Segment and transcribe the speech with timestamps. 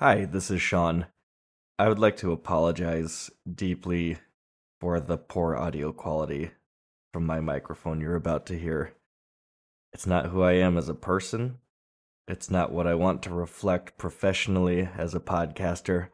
[0.00, 1.06] Hi, this is Sean.
[1.76, 4.18] I would like to apologize deeply
[4.80, 6.52] for the poor audio quality
[7.12, 8.94] from my microphone you're about to hear.
[9.92, 11.58] It's not who I am as a person.
[12.28, 16.10] It's not what I want to reflect professionally as a podcaster.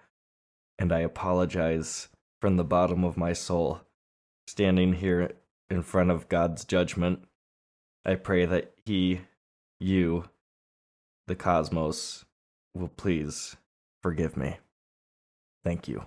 [0.79, 2.09] And I apologize
[2.41, 3.82] from the bottom of my soul.
[4.46, 5.32] Standing here
[5.69, 7.25] in front of God's judgment,
[8.03, 9.21] I pray that He,
[9.79, 10.30] you,
[11.27, 12.25] the cosmos,
[12.75, 13.57] will please
[14.05, 14.59] forgive me.
[15.64, 16.04] Thank you.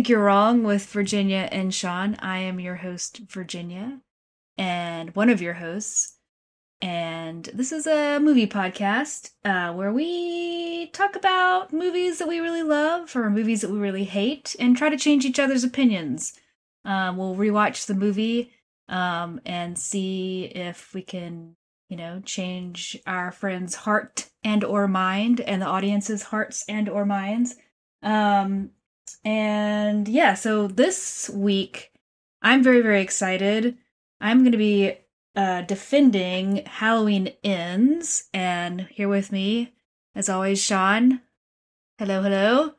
[0.00, 2.16] Think you're wrong with Virginia and Sean.
[2.20, 4.00] I am your host, Virginia,
[4.56, 6.16] and one of your hosts.
[6.80, 12.62] And this is a movie podcast uh, where we talk about movies that we really
[12.62, 16.32] love or movies that we really hate and try to change each other's opinions.
[16.86, 18.52] Um, we'll rewatch the movie
[18.88, 21.56] um, and see if we can
[21.90, 27.04] you know change our friends heart and or mind and the audience's hearts and or
[27.04, 27.56] minds
[28.02, 28.70] um
[29.24, 31.92] and yeah so this week
[32.42, 33.76] i'm very very excited
[34.20, 34.94] i'm going to be
[35.36, 39.72] uh defending halloween ends and here with me
[40.14, 41.20] as always sean
[41.98, 42.74] hello hello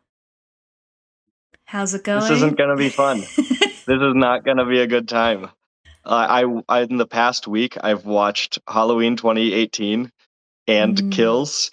[1.66, 3.20] how's it going This isn't going to be fun.
[3.38, 5.46] this is not going to be a good time.
[6.04, 10.12] Uh, I, I in the past week I've watched Halloween 2018
[10.68, 11.12] and Mm.
[11.12, 11.72] Kills,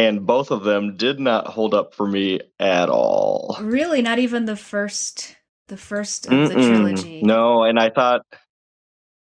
[0.00, 3.56] and both of them did not hold up for me at all.
[3.60, 5.36] really not even the first
[5.68, 6.70] the first of the Mm-mm.
[6.70, 8.22] trilogy No, and I thought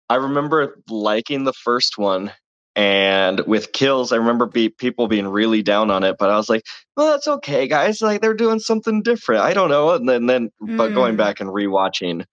[0.09, 2.31] I remember liking the first one,
[2.75, 6.50] and with Kills, I remember be, people being really down on it, but I was
[6.50, 6.63] like,
[6.95, 8.01] "Well, that's okay, guys.
[8.01, 9.41] Like they're doing something different.
[9.41, 11.17] I don't know." And then, then but going Mm.
[11.17, 12.25] back and rewatching,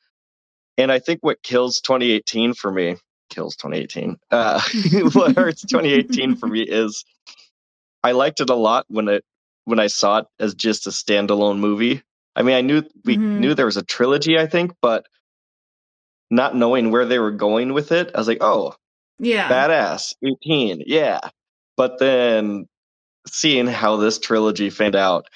[0.76, 2.96] and I think what kills 2018 for me,
[3.30, 4.16] kills 2018.
[4.30, 4.60] Uh,
[5.14, 7.04] what hurts 2018 for me is
[8.04, 9.24] I liked it a lot when it
[9.66, 12.02] when I saw it as just a standalone movie.
[12.36, 13.40] I mean, I knew we Mhm.
[13.40, 15.06] knew there was a trilogy, I think, but
[16.30, 18.74] not knowing where they were going with it, I was like, "Oh,
[19.18, 21.20] yeah badass, 18, yeah."
[21.76, 22.68] But then
[23.28, 25.26] seeing how this trilogy fanned out,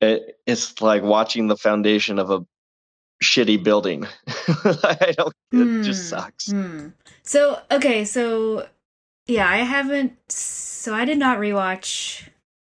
[0.00, 2.40] it, it's like watching the foundation of a
[3.22, 4.06] shitty building.
[4.28, 5.34] I don't.
[5.54, 6.54] It just Hmm, sucks.
[6.54, 6.88] hmm.
[7.24, 8.66] So okay, so
[9.26, 10.16] yeah, I haven't.
[10.30, 12.28] So I did not rewatch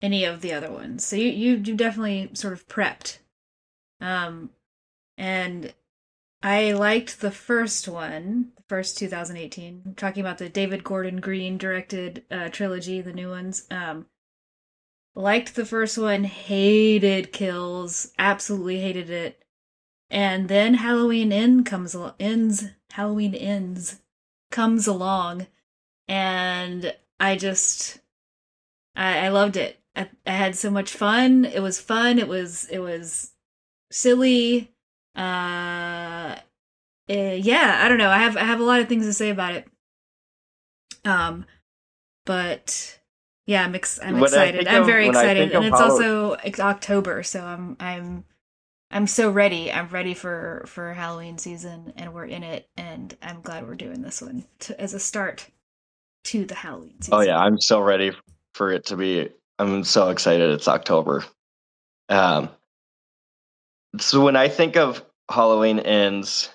[0.01, 1.05] any of the other ones.
[1.05, 3.19] So you you you definitely sort of prepped,
[3.99, 4.51] um,
[5.17, 5.73] and
[6.43, 9.81] I liked the first one, the first 2018.
[9.85, 13.65] I'm talking about the David Gordon Green directed uh, trilogy, the new ones.
[13.71, 14.05] Um,
[15.15, 19.43] liked the first one, hated Kills, absolutely hated it.
[20.09, 22.65] And then Halloween End comes ends.
[22.91, 24.01] Halloween ends
[24.51, 25.47] comes along,
[26.07, 27.99] and I just
[28.95, 29.79] I, I loved it.
[29.95, 31.45] I, I had so much fun.
[31.45, 32.19] It was fun.
[32.19, 33.31] It was it was
[33.91, 34.71] silly.
[35.15, 36.35] Uh,
[37.07, 37.81] eh, yeah.
[37.83, 38.09] I don't know.
[38.09, 39.67] I have I have a lot of things to say about it.
[41.05, 41.45] Um,
[42.25, 42.99] but
[43.45, 44.67] yeah, I'm ex- I'm When excited.
[44.67, 48.25] I'm of- very excited, and it's Hallow- also it's October, so I'm I'm
[48.91, 49.71] I'm so ready.
[49.71, 54.01] I'm ready for for Halloween season, and we're in it, and I'm glad we're doing
[54.01, 55.47] this one to, as a start
[56.25, 57.13] to the Halloween season.
[57.13, 58.11] Oh yeah, I'm so ready
[58.53, 59.29] for it to be.
[59.59, 60.49] I'm so excited.
[60.51, 61.23] It's October.
[62.09, 62.49] Um,
[63.99, 66.49] so when I think of Halloween ends,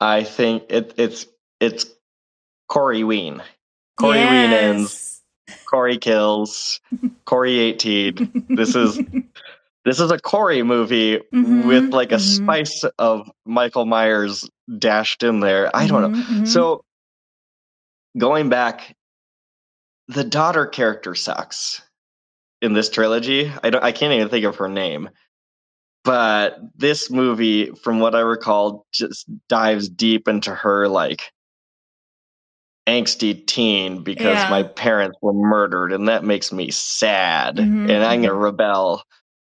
[0.00, 1.26] I think it, it's
[1.60, 1.86] it's
[2.68, 3.42] Corey Ween.
[3.98, 5.22] Corey Ween ends.
[5.66, 6.80] Corey kills.
[7.26, 8.46] Corey 18.
[8.50, 8.98] This is
[9.84, 12.20] this is a Corey movie Mhm, with like a mhm.
[12.20, 14.48] spice of Michael Myers
[14.78, 15.74] dashed in there.
[15.76, 16.08] I don't know.
[16.18, 16.48] Mhm, mhm.
[16.48, 16.84] So
[18.16, 18.96] going back,
[20.08, 21.80] the daughter character sucks
[22.62, 23.52] in this trilogy.
[23.62, 25.08] I don't I can't even think of her name.
[26.04, 31.32] But this movie, from what I recall, just dives deep into her like
[32.86, 34.50] angsty teen because Yeah.
[34.50, 39.02] my parents were murdered and that makes me sad Mhm, and I'm gonna rebel.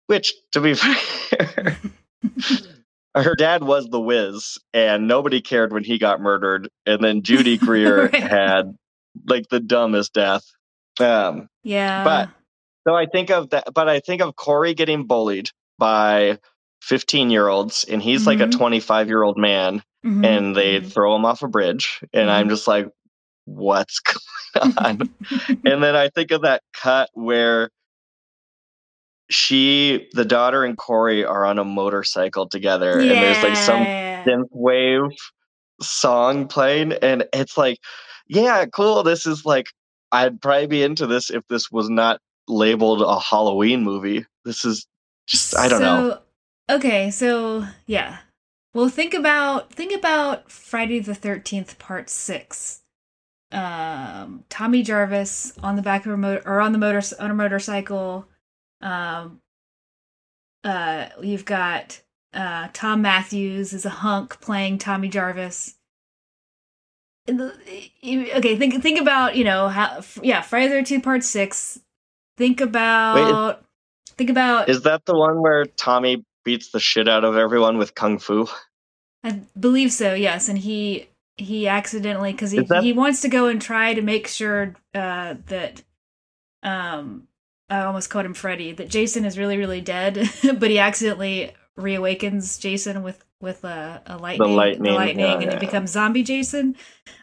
[0.09, 1.77] Which to be fair
[3.15, 7.57] her dad was the whiz and nobody cared when he got murdered and then judy
[7.67, 8.15] greer Right.
[8.23, 8.77] had
[9.27, 10.45] like the dumbest death.
[11.01, 12.05] Um, Yeah.
[12.05, 12.31] But-
[12.87, 16.39] so I think of that, but I think of Corey getting bullied by
[16.83, 18.53] 15 year olds, and he's like a Mhm.
[18.53, 20.91] 25 year old man, Mhm, and they mhm.
[20.91, 22.89] throw him off a bridge, and I'm just like,
[23.45, 24.01] what's
[24.55, 25.11] going on?
[25.67, 27.69] and then I think of that cut where
[29.31, 34.25] she, the daughter, and Corey are on a motorcycle together, and there's like some Yeah.
[34.25, 35.11] synth wave
[35.81, 37.79] song playing, and it's like,
[38.29, 39.03] yeah, cool.
[39.03, 39.67] This is like,
[40.13, 44.27] I'd probably be into this if this was not labeled a Halloween movie.
[44.45, 44.87] This is
[45.27, 46.19] just, I don't know.
[46.69, 48.19] Okay, so yeah.
[48.75, 52.83] Well, think about think about Friday the Thirteenth Part Six.
[53.53, 57.35] Um, Tommy Jarvis on the back of a motor or on the motor on a
[57.35, 58.29] motorcycle.
[58.81, 59.41] Um,
[60.65, 62.01] uh, you've got
[62.33, 65.75] uh Thom Mathews is a hunk playing Tommy Jarvis.
[67.27, 67.55] The-
[68.03, 71.79] Okay, think think about you know how yeah Friday the Thirteenth Part Six.
[72.37, 73.63] Think about
[74.17, 77.95] think about Is that the one where Tommy beats the shit out of everyone with
[77.95, 78.49] kung fu?
[79.23, 80.49] I believe so, yes.
[80.49, 84.27] And he he accidentally because he that- he wants to go and try to make
[84.27, 85.83] sure uh, that
[86.63, 87.27] um
[87.71, 90.29] I almost called him Freddy that Jason is really really dead,
[90.59, 95.53] but he accidentally reawakens Jason with with a, a lightning, lightning, lightning, yeah, and yeah.
[95.53, 96.77] he becomes zombie Jason.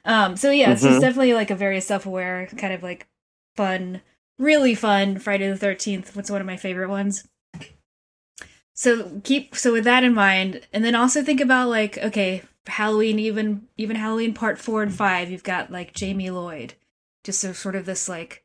[0.06, 0.92] Um, so yeah, so Mhm.
[0.94, 3.06] it's definitely like a very self aware kind of like
[3.56, 4.02] fun,
[4.40, 6.16] really fun Friday the Thirteenth.
[6.16, 7.28] What's one of my favorite ones
[8.74, 13.18] so keep so with that in mind and then also think about like okay halloween
[13.18, 16.74] even even halloween part four and five you've got like jamie lloyd
[17.24, 18.44] just so sort of this like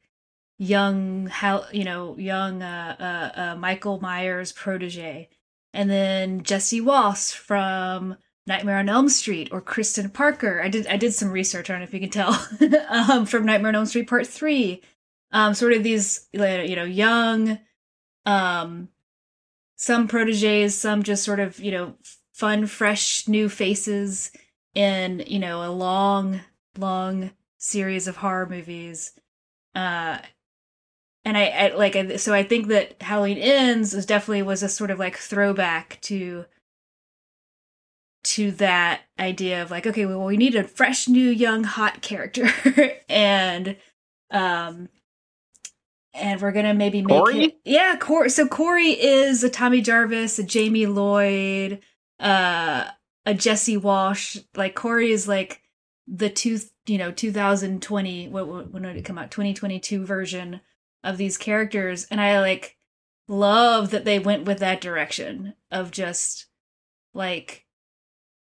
[0.62, 5.28] young how you know young uh, uh uh michael myers protege.
[5.74, 8.16] And then jesse walsh from
[8.46, 10.62] nightmare on elm street or kristen parker.
[10.62, 11.68] I did i did some research.
[11.68, 12.48] I don't know if you can tell.
[12.88, 14.82] Um from nightmare on elm street part three.
[15.32, 17.58] Um sort of these you know young
[18.24, 18.88] um
[19.82, 21.94] some proteges, some just sort of, you know,
[22.32, 24.30] fun, fresh new faces
[24.76, 26.40] in, you know, a long,
[26.78, 29.12] long series of horror movies.
[29.74, 30.18] Uh
[31.24, 34.68] and I, I like I- so I think that Halloween Ends was definitely was a
[34.68, 36.44] sort of like throwback to
[38.24, 42.48] to that idea of like okay well we need a fresh new young hot character.
[43.08, 43.76] And
[44.30, 44.88] um
[46.14, 47.44] and we're gonna maybe make Corey?
[47.44, 51.80] it yeah Cor- so corey is a tommy jarvis a jamie lloyd
[52.20, 52.86] uh
[53.26, 54.38] a jesse walsh.
[54.56, 55.60] Like corey is like
[56.06, 59.30] the two you know 2020 what, what when did it come out?
[59.30, 60.60] 2022 version
[61.04, 62.76] of these characters and i like
[63.28, 66.46] love that they went with that direction of just
[67.14, 67.66] like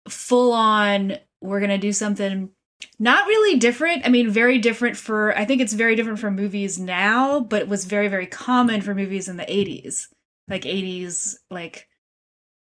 [0.08, 2.50] full on we're gonna do something
[2.98, 6.80] not really different i mean very different for i think it's very different for movies
[6.80, 10.08] now but was very very common for movies in the 80s
[10.48, 11.88] like 80s like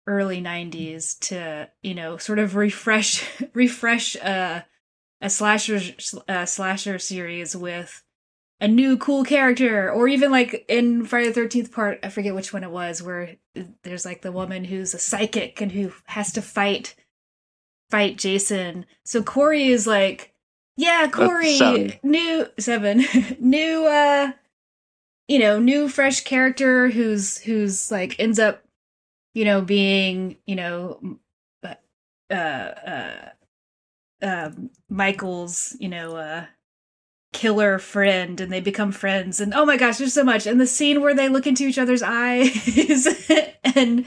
[0.07, 3.23] early 90s to you know sort of refresh
[3.53, 4.61] refresh uh,
[5.21, 5.79] a slasher
[6.27, 8.03] uh, slasher series with
[8.59, 12.51] a new cool character or even like in friday the 13th part i forget which
[12.51, 13.35] one it was where
[13.83, 16.95] there's like the woman who's a psychic and who has to fight
[17.89, 18.85] fight Jason.
[19.03, 20.33] So Corey is like,
[20.75, 21.93] yeah, Corey, seven.
[22.03, 23.05] new seven,
[23.39, 24.31] new, uh,
[25.27, 28.63] you know, new fresh character who's who's like ends up,
[29.33, 31.19] you know, being you know,
[32.29, 33.29] uh, uh,
[34.21, 36.45] um, Michael's, you know, uh,
[37.33, 40.47] killer friend, and they become friends, and oh my gosh, there's so much.
[40.47, 43.29] And the scene where they look into each other's eyes,
[43.63, 44.05] and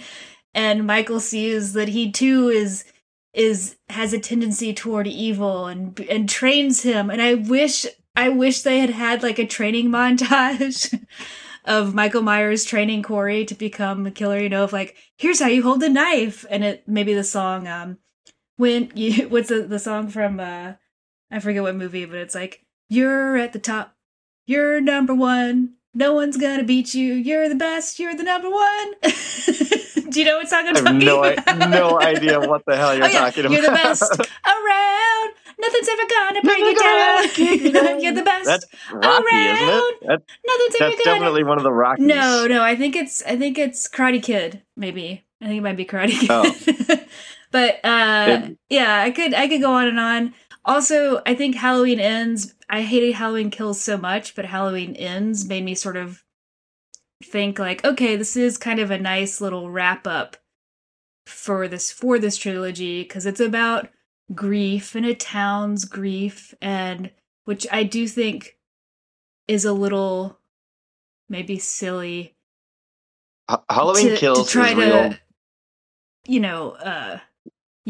[0.55, 2.85] and Michael sees that he too is
[3.33, 7.87] is has a tendency toward evil and and trains him and i wish
[8.17, 11.07] i wish they had had like a training montage
[11.65, 15.47] of michael myers training corey to become a killer you know of like here's how
[15.47, 17.99] you hold the knife and it maybe the song um
[18.57, 20.73] when you what's the, the song from uh
[21.31, 23.95] i forget what movie but it's like you're at the top
[24.47, 28.93] you're number one no one's gonna beat you you're the best you're the number one
[30.11, 32.95] do you know what song i'm talking no, about I, no idea what the hell
[32.97, 33.21] you're Oh, yeah.
[33.21, 33.53] talking about.
[33.53, 34.03] You're the best
[34.47, 35.31] around.
[35.59, 38.01] Nothing's ever gonna bring you Nothing's gonna you down.
[38.01, 38.47] You're the best.
[38.47, 40.01] That's Rocky, isn't it?
[40.07, 41.17] That, Nothing's ever that's gonna.
[41.19, 42.07] definitely one of the Rockies.
[42.07, 42.63] No, no.
[42.63, 43.23] I think it's.
[43.25, 44.63] I think it's Karate Kid.
[44.77, 45.23] Maybe.
[45.43, 46.31] I think it might be Karate Kid.
[46.31, 47.05] Oh.
[47.51, 49.35] but uh, It- yeah, I could.
[49.35, 50.35] I could go on and on.
[50.71, 52.55] Also, I think Halloween ends.
[52.69, 56.23] I hated Halloween Kills so much, but Halloween ends made me sort of
[57.25, 60.37] think like, okay, this is kind of a nice little wrap up
[61.27, 63.89] for this for this trilogy because it's about
[64.33, 67.11] grief and a town's grief and
[67.47, 68.57] which I do think
[69.49, 70.39] is a little
[71.29, 72.37] maybe silly
[73.49, 75.11] Ha- Halloween to, Kills to try is real.
[75.11, 75.19] to
[76.27, 77.19] you know uh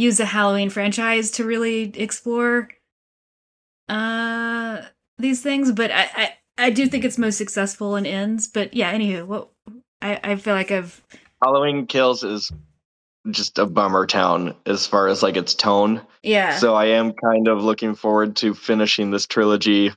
[0.00, 2.68] use a halloween franchise to really explore
[3.88, 4.82] uh
[5.18, 6.32] these things but i i,
[6.66, 9.48] I do think it's most successful in ends but yeah anywho what
[10.00, 11.02] i i feel like i've
[11.42, 12.52] Halloween Kills is
[13.30, 16.00] just a bummer town as far as like its tone.
[16.22, 19.92] yeah So I am kind of looking forward to finishing this trilogy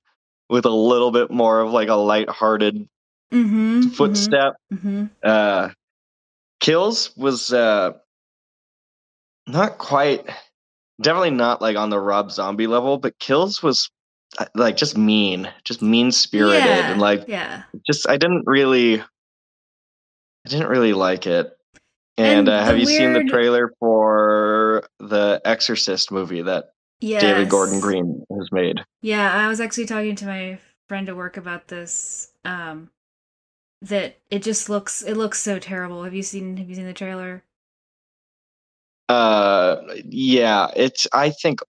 [0.49, 2.87] with a little bit more of like a lighthearted
[3.33, 4.55] mm-hmm, footstep.
[4.73, 5.05] mm-hmm.
[5.21, 5.69] Uh
[6.59, 7.93] Kills was uh
[9.47, 10.25] not quite
[11.01, 13.89] definitely not like on the Rob Zombie level, but Kills was
[14.37, 19.01] uh, like just mean, just mean spirited yeah, and like yeah just I didn't really
[19.01, 21.57] I didn't really like it.
[22.17, 26.73] And And, uh, have the you seen the trailer for the Exorcist movie that
[27.17, 28.83] David Gordon Green has made?
[29.01, 32.31] Yeah, I was actually talking to my friend at work about this.
[32.45, 32.89] Um,
[33.81, 36.03] that it just looks it looks so terrible.
[36.03, 37.43] Have you seen Have you seen the trailer?
[39.13, 41.59] Uh yeah, it's I think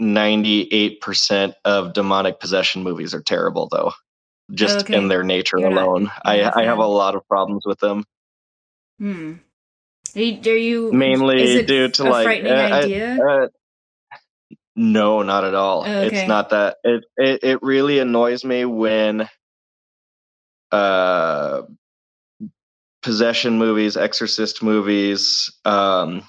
[0.00, 3.92] 98% of demonic possession movies are terrible though.
[4.52, 4.96] Just Okay.
[4.96, 6.10] in their nature You're not- alone.
[6.24, 8.04] I not have a lot of problems with them.
[8.98, 9.34] Hmm.
[10.14, 13.18] Are you, are you Mainly due to a like frightening uh, I- idea?
[13.28, 13.48] Uh,
[14.76, 15.84] no, not at all.
[15.86, 16.18] Oh, okay.
[16.18, 16.76] It's not that.
[16.84, 19.28] It, it it really annoys me when
[20.72, 21.62] uh
[23.02, 26.22] possession movies, exorcist movies, um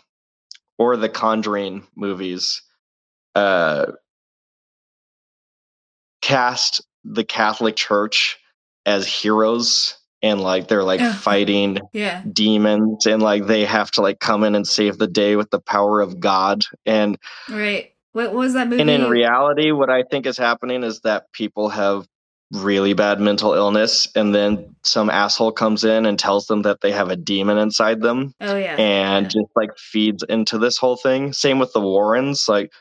[0.77, 2.61] or the conjuring movies
[3.35, 3.87] uh
[6.21, 8.37] cast the Catholic Church
[8.85, 12.23] as heroes and like they're like fighting yeah.
[12.31, 15.59] demons and like they have to like come in and save the day with the
[15.59, 17.17] power of God and
[17.49, 17.93] Right.
[18.13, 18.81] What was that movie?
[18.81, 22.07] and in reality what I think is happening is that people have
[22.51, 26.91] really bad mental illness and then some asshole comes in and tells them that they
[26.91, 28.75] have a demon inside them oh yeah.
[28.77, 29.29] and yeah.
[29.41, 32.71] just like feeds into this whole thing same with the Warrens like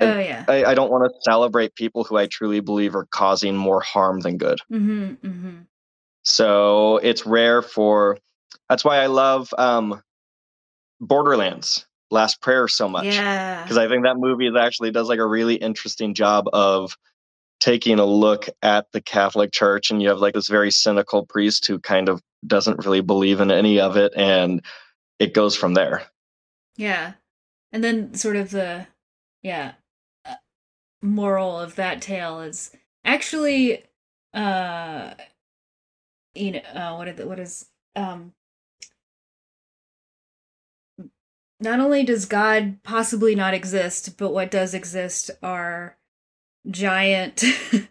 [0.00, 0.46] oh yeah.
[0.48, 4.20] I, I don't want to celebrate people who I truly believe are causing more harm
[4.20, 5.26] than good Mm-hmm.
[5.26, 5.56] Mm-hmm.
[6.24, 8.18] So it's rare for.
[8.68, 10.02] That's why I love um,
[11.00, 13.62] Borderlands Last Prayer so much Yeah.
[13.62, 16.96] because I think that movie actually does like a really interesting job of
[17.64, 21.66] taking a look at the Catholic Church, and you have like this very cynical priest
[21.66, 24.62] who kind of doesn't really believe in any of it, and
[25.18, 26.02] it goes from there.
[26.76, 27.14] Yeah.
[27.72, 28.86] And then sort of the
[29.42, 29.72] yeah,
[30.26, 30.34] uh,
[31.00, 32.70] moral of that tale is
[33.02, 33.84] actually
[34.34, 35.14] uh
[36.34, 37.66] you know, uh what is what is
[37.96, 38.34] um
[41.60, 45.96] not only does God possibly not exist, but what does exist are
[46.70, 47.44] giant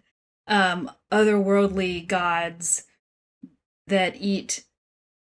[0.47, 2.85] um otherworldly gods
[3.87, 4.65] that eat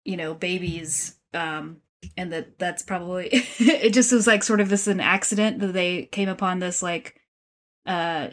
[0.05, 1.79] you know babies um
[2.17, 6.05] and that that's probably it just was like sort of this an accident that they
[6.07, 7.21] came upon this like
[7.87, 8.29] uh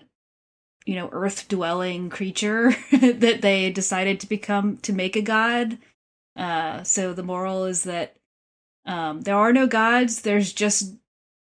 [0.85, 5.77] you know earth dwelling creature that they decided to become to make a god.
[6.35, 8.15] Uh so the moral is that
[8.85, 10.95] um there are no gods there's just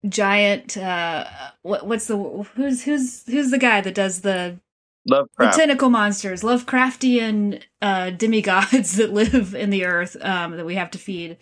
[0.09, 1.25] giant uh
[1.63, 2.17] what what's the
[2.55, 4.59] who's who's who's the guy that does the
[5.07, 5.57] the Lovecraft.
[5.57, 10.99] tentacle monsters, Lovecraftian uh, demigods that live in the earth um, that we have to
[10.99, 11.37] feed.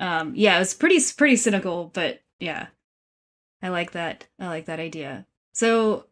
[0.00, 2.68] Um, yeah, it's pretty pretty cynical, but yeah,
[3.62, 4.26] I like that.
[4.38, 5.26] I like that idea.
[5.52, 6.06] So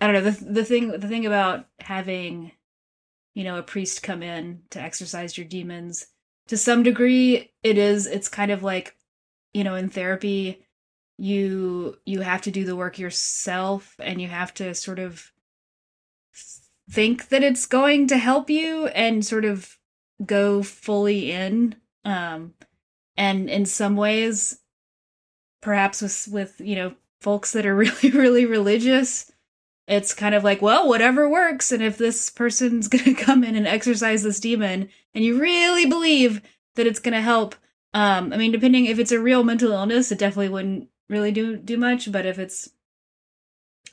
[0.00, 2.52] I don't know the the thing the thing about having
[3.34, 6.08] you know a priest come in to exorcise your demons
[6.48, 8.96] to some degree it is it's kind of like
[9.52, 10.64] you know in therapy
[11.16, 15.32] you you have to do the work yourself and you have to sort of
[16.90, 19.78] think that it's going to help you and sort of
[20.24, 22.52] go fully in um
[23.16, 24.58] and in some ways
[25.60, 29.30] perhaps with with you know folks that are really really religious
[29.86, 31.70] it's kind of like well whatever works.
[31.70, 35.86] And if this person's going to come in and exorcise this demon and you really
[35.86, 36.40] believe
[36.76, 37.54] that it's going to help
[37.92, 41.56] um i mean depending if it's a real mental illness it definitely wouldn't really do
[41.56, 42.70] do much but if it's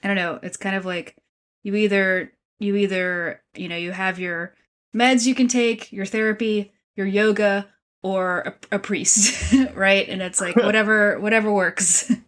[0.03, 1.15] i don't know it's kind of like
[1.63, 4.53] you either you either you know you have your
[4.95, 7.67] meds you can take your therapy your yoga
[8.03, 10.07] or a, a priest right?
[10.07, 12.11] And it's like whatever whatever works.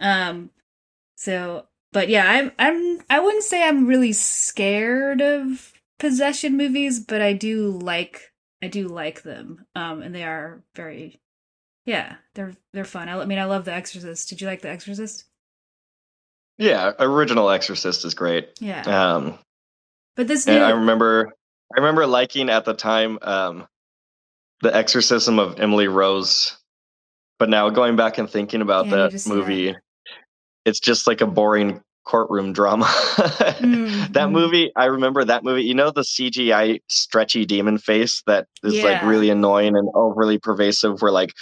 [0.00, 0.50] Um
[1.14, 7.22] so but yeah i'm i'm i wouldn't say i'm really scared of possession movies but
[7.22, 9.64] i do like i do like them.
[9.76, 11.20] Um and they are very
[11.84, 14.70] yeah they're they're fun i, I mean i love the exorcist did you like the
[14.70, 15.24] exorcist
[16.56, 18.50] Yeah, original Exorcist is great.
[18.60, 18.82] Yeah,
[19.16, 19.38] Um,
[20.14, 21.32] but this new, I remember,
[21.76, 23.66] I remember liking at the time um,
[24.60, 26.56] the Exorcism of Emily Rose,
[27.40, 29.36] but now going back and thinking about Yeah, I need to that see that.
[29.36, 29.76] movie,
[30.64, 32.84] it's just like a boring courtroom drama.
[32.84, 35.64] Mm, that movie, I remember that movie.
[35.64, 41.02] You know the CGI stretchy demon face that is like really annoying and overly pervasive,
[41.02, 41.32] where like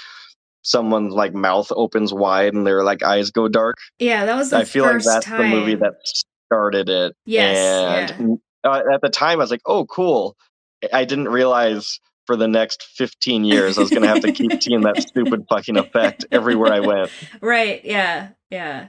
[0.62, 3.76] someone's like mouth opens wide and their like eyes go dark.
[3.98, 5.38] yeah, that was the I feel like that's time.
[5.50, 7.14] the movie that started it.
[7.26, 10.36] Yes, and uh, at the time, I was like, "Oh, cool."
[10.92, 14.62] I didn't realize for the next 15 years I was going to have to keep
[14.62, 17.10] seeing that stupid fucking effect everywhere I went.
[17.40, 17.84] right?
[17.84, 18.88] Yeah, yeah.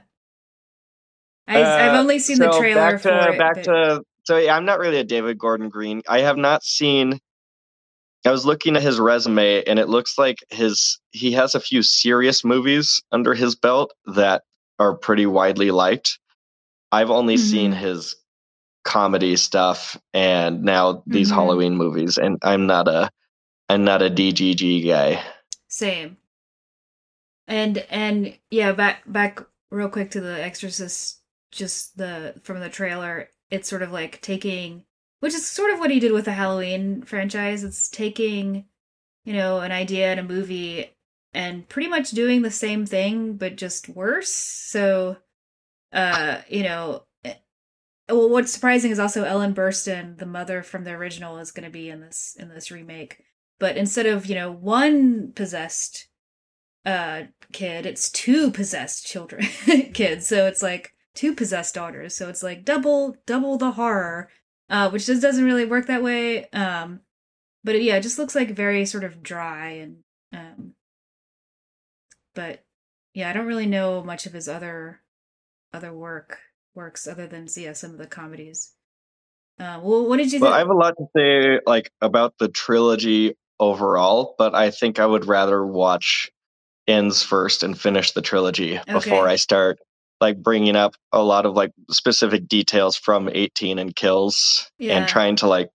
[1.46, 3.38] I, I've Uh, only seen the trailer back to, it.
[3.38, 6.02] Back but- to so yeah, I'm not really a David Gordon Green.
[6.08, 7.20] I have not seen.
[8.26, 11.82] I was looking at his resume, and it looks like his he has a few
[11.82, 14.42] serious movies under his belt that
[14.78, 16.18] are pretty widely liked.
[16.90, 17.76] I've only seen Mhm.
[17.78, 18.16] his
[18.84, 21.34] comedy stuff, and now these Mhm.
[21.34, 23.10] Halloween movies, and I'm not a
[23.70, 25.24] I'm not a DGG guy.
[25.68, 26.18] Same.
[27.48, 29.40] And and yeah, back back
[29.70, 33.30] real quick to the Exorcist, just the from the trailer.
[33.50, 34.84] It's sort of like taking,
[35.24, 37.64] which is sort of what he did with the Halloween franchise.
[37.64, 38.66] It's taking,
[39.24, 40.90] you know, an idea in a movie
[41.34, 44.30] and pretty much doing the same thing but just worse.
[44.32, 45.16] So,
[45.92, 47.04] uh, you know.
[47.24, 47.34] eh,
[48.08, 51.70] Well, what's surprising is also Ellen Burstyn, the mother from the original, is going to
[51.70, 53.22] be in this in this remake
[53.60, 56.08] but instead of you know one possessed
[56.86, 59.42] uh kid it's two possessed children
[59.94, 64.28] kids so it's like two possessed daughters so it's like double double the horror
[64.70, 67.00] uh which just doesn't really work that way um
[67.62, 69.96] but yeah it just looks like very sort of dry and
[70.32, 70.72] um
[72.34, 72.62] but
[73.14, 75.00] yeah i don't really know much of his other
[75.72, 76.38] other work
[76.74, 78.72] works other than yeah some of the comedies.
[79.58, 82.34] Uh well what did you Well, think I have a lot to say like about
[82.38, 86.30] the trilogy overall, but I think I would rather watch
[86.86, 89.78] ends first and finish the trilogy before I start
[90.24, 94.96] like bringing up a lot of like specific details from 18 and kills Yeah.
[94.98, 95.68] and trying to like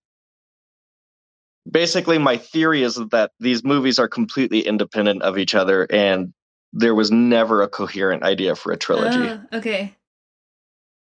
[1.69, 6.33] basically my theory is that these movies are completely independent of each other and
[6.73, 9.19] there was never a coherent idea for a trilogy.
[9.29, 9.95] Oh, okay.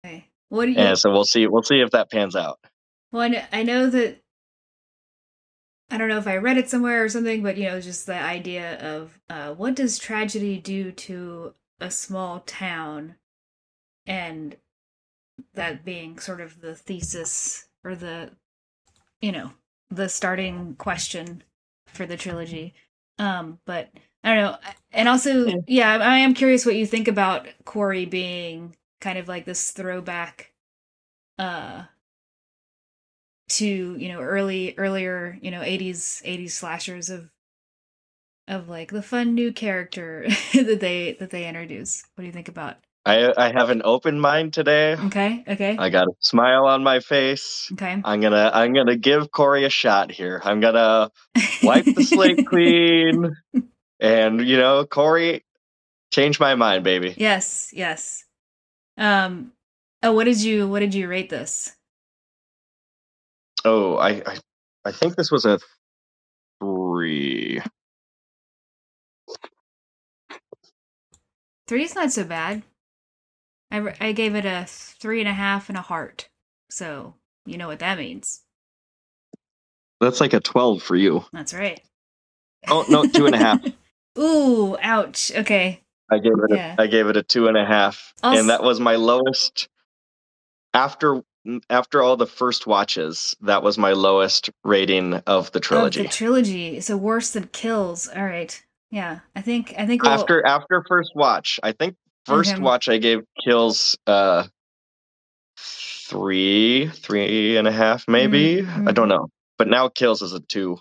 [0.04, 0.26] Okay.
[0.48, 0.78] What do you?
[0.78, 2.58] and so we'll see we'll see if that pans out.
[3.12, 4.18] Well, I I know that.
[5.92, 8.14] I don't know if I read it somewhere or something, but you know, just the
[8.14, 13.16] idea of uh, what does tragedy do to a small town,
[14.06, 14.56] and
[15.54, 18.30] that being sort of the thesis or the,
[19.20, 19.52] you know,
[19.90, 21.42] the starting question
[21.86, 22.74] for the trilogy.
[23.18, 23.90] Um, but
[24.24, 24.58] I don't know,
[24.92, 25.56] and also, Yeah.
[25.66, 30.52] yeah, I am curious what you think about Corey being kind of like this throwback,
[31.38, 31.84] uh,
[33.48, 37.30] to you know early earlier you know 80s 80s slashers of
[38.48, 42.48] of like the fun new character that they that they introduce what do you think
[42.48, 44.94] about I I have an open mind today.
[45.06, 47.68] okay okay I got a smile on my face.
[47.72, 50.40] okay I'm gonna I'm gonna give Corey a shot here.
[50.44, 51.10] I'm gonna
[51.62, 53.34] wipe the slate clean,
[54.00, 55.44] and you know, Corey,
[56.12, 57.14] change my mind, baby.
[57.16, 58.24] yes yes
[58.98, 59.52] um
[60.02, 61.74] oh what did you what did you rate this
[63.64, 64.38] Oh, I, I
[64.86, 65.58] I think this was a
[66.60, 67.60] three.
[71.68, 72.62] three is not so bad
[73.70, 76.28] i i gave it a three and a half and a heart
[76.70, 77.14] so
[77.46, 78.42] you know what that means
[80.00, 81.24] That's like a twelve for you.
[81.32, 81.80] that's right
[82.68, 83.60] Oh no, two and a half.
[84.18, 86.50] ooh ouch okay I gave it.
[86.50, 86.74] Yeah.
[86.76, 89.68] A, I gave it a two and a half, Also- and that was my lowest.
[90.74, 91.22] After
[91.70, 96.02] after all the first watches, that was my lowest rating of the trilogy.
[96.02, 96.80] The trilogy.
[96.80, 98.08] So worse than kills.
[98.08, 98.60] All right.
[98.90, 99.20] Yeah.
[99.36, 101.94] I think I think we'll, after after first watch i think
[102.26, 102.62] first Okay.
[102.62, 104.44] watch i gave kills uh
[105.58, 108.62] three three and a half maybe?
[108.62, 109.28] Mhm, i don't know
[109.58, 110.78] but now kills is a two.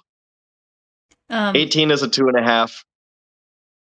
[1.29, 2.85] Um 18 is a two and a half.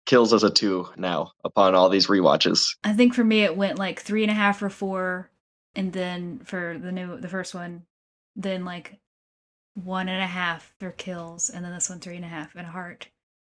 [0.05, 2.77] Kills as a two now upon all these rewatches.
[2.83, 5.29] I think for me it went like three and a half or four,
[5.75, 7.83] and then for the new the first one,
[8.37, 8.97] then like
[9.73, 12.65] one and a half for kills, and then this one three and a half and
[12.67, 13.09] a heart.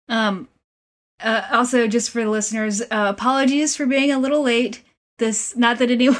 [0.08, 0.48] Um
[1.22, 4.82] uh, also just for the listeners, uh, apologies for being a little late.
[5.18, 6.16] This not that anyone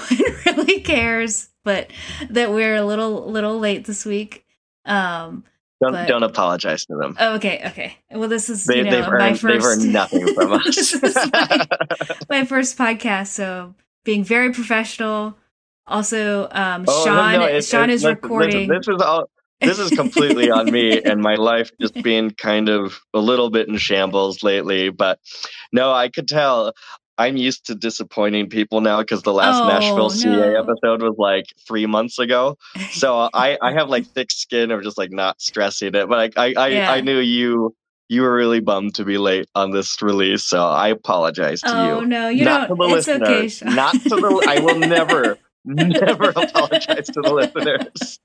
[0.47, 1.91] really cares, but
[2.31, 4.45] that we're a little little late this week.
[4.85, 5.45] Um
[5.81, 7.97] don't But- don't apologize to them oh, okay, okay.
[8.11, 10.93] Well this is they, you know they've, my 1st they've earned nothing from us This
[10.95, 11.67] is my-
[12.29, 15.37] my first podcast, so being very professional.
[15.87, 18.69] Also, um, Oh, no, Sean no, it- Sean it- is listen, recording.
[18.69, 19.31] Listen, this is all.
[19.61, 23.69] This is completely on me and my life just being kind of a little bit
[23.69, 24.91] in shambles lately.
[24.91, 25.19] But
[25.73, 26.73] no, I could tell.
[27.21, 30.61] I'm used to disappointing people now because the last Oh, Nashville CA no.
[30.61, 32.57] episode was like three months ago.
[32.93, 36.09] So I, I have like thick skin of just like not stressing it.
[36.09, 36.93] But I, I, I, Yeah.
[36.93, 37.75] I knew you.
[38.11, 42.01] You were really bummed to be late on this release, so I apologize to oh
[42.01, 42.07] you.
[42.07, 42.79] no, you not don't.
[42.79, 43.19] to the It's okay.
[43.43, 43.53] listeners.
[43.59, 43.75] Sean.
[43.77, 44.45] Not to the.
[44.49, 48.19] I will never, never apologize to the listeners.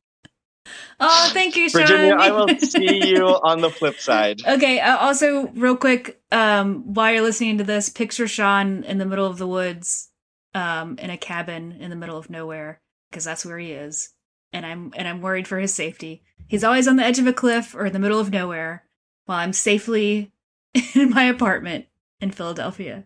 [1.00, 1.82] Oh, thank you, Sean.
[1.82, 4.42] Virginia, I will see you on the flip side.
[4.46, 4.80] Okay.
[4.80, 9.26] Uh, also, real quick, um, while you're listening to this, picture Sean in the middle
[9.26, 10.10] of the woods,
[10.54, 14.10] um, in a cabin in the middle of nowhere, because that's where he is,
[14.52, 16.24] and I'm and I'm worried for his safety.
[16.48, 18.86] He's always on the edge of a cliff or in the middle of nowhere,
[19.26, 20.32] while I'm safely
[20.96, 21.86] in my apartment
[22.22, 23.06] in Philadelphia.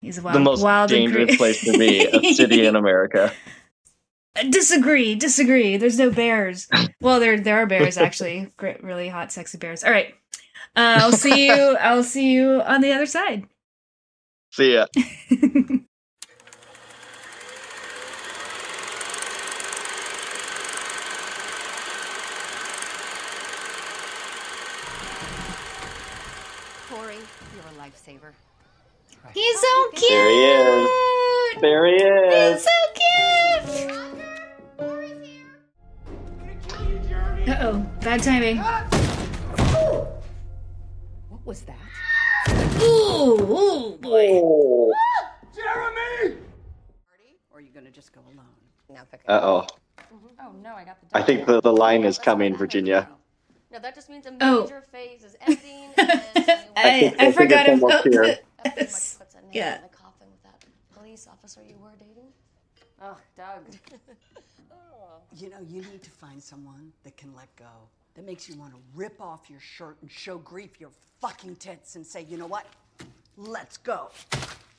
[0.00, 3.32] He's a wild, the most wild and dangerous place to be, a city in America.
[4.50, 5.76] Disagree, disagree.
[5.76, 6.68] There's no bears.
[7.00, 9.82] Well, there there are bears actually, great, really hot, sexy bears.
[9.82, 10.14] All right,
[10.76, 11.52] uh, I'll see you.
[11.80, 13.44] I'll see you on the other side.
[14.52, 14.86] See ya.
[26.88, 28.32] Corey, you're a lifesaver.
[29.34, 30.10] He's so cute.
[30.10, 31.60] There he is.
[31.60, 32.64] There he He's is.
[32.64, 33.51] so cute.
[37.46, 38.58] Uh oh, bad timing.
[41.28, 41.76] What was that?
[42.80, 44.28] Ooh, ooh boy.
[44.34, 44.92] Oh.
[47.50, 48.46] Or are you gonna just go alone?
[48.88, 49.66] Now pick Uh oh.
[50.40, 51.06] Oh no, I got the.
[51.16, 53.08] I think the, the line is coming, Virginia.
[53.72, 54.62] No, that just means a Oh.
[54.62, 55.90] major phase is ending.
[56.74, 58.22] And I, I think- I I think forgot it's almost about here.
[58.22, 59.76] the- That pretty much puts a nail Yeah.
[59.76, 62.28] in the coffin with that police officer you were dating.
[63.02, 63.66] Oh, Doug.
[65.36, 67.64] you know, you need to find someone that can let go.
[68.14, 70.90] That makes you want to rip off your shirt and show grief your
[71.20, 72.66] fucking tits and say, you know what?
[73.36, 74.10] Let's go.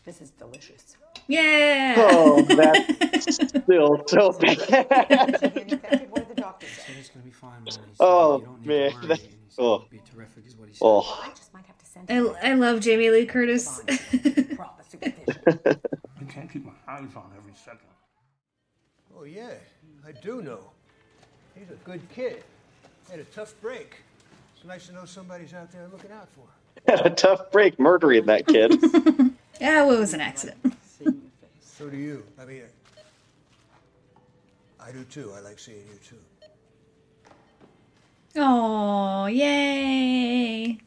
[0.06, 0.98] This is delicious.
[1.28, 1.96] Yeah.
[1.98, 4.60] Oh, that's still so bad.
[4.70, 6.94] what did the doctor say?
[6.94, 7.66] He's gonna be fine, man.
[7.66, 9.86] He said, Oh, "You don't need to man, worry," that- and he said, oh.
[9.89, 10.86] Be terrific," is what he said.
[10.86, 13.80] Oh, I just might have to send I, I love Jamie Lee Curtis.
[14.56, 15.39] proper supervision.
[16.20, 17.80] I can't keep my eyes on every second.
[19.18, 19.52] Oh, yeah,
[20.06, 20.60] I do know.
[21.56, 22.44] He's a good kid.
[23.10, 24.02] Had a tough break.
[24.56, 26.48] It's nice to know somebody's out there looking out for him.
[26.98, 28.76] had a tough break murdering that kid.
[29.62, 30.58] yeah, well, it was an accident.
[30.86, 31.62] Seeing your face.
[31.62, 32.24] So do you.
[32.39, 32.63] I mean,
[34.80, 35.32] I do too.
[35.36, 36.16] I like seeing you too.
[38.36, 40.80] Oh, yay.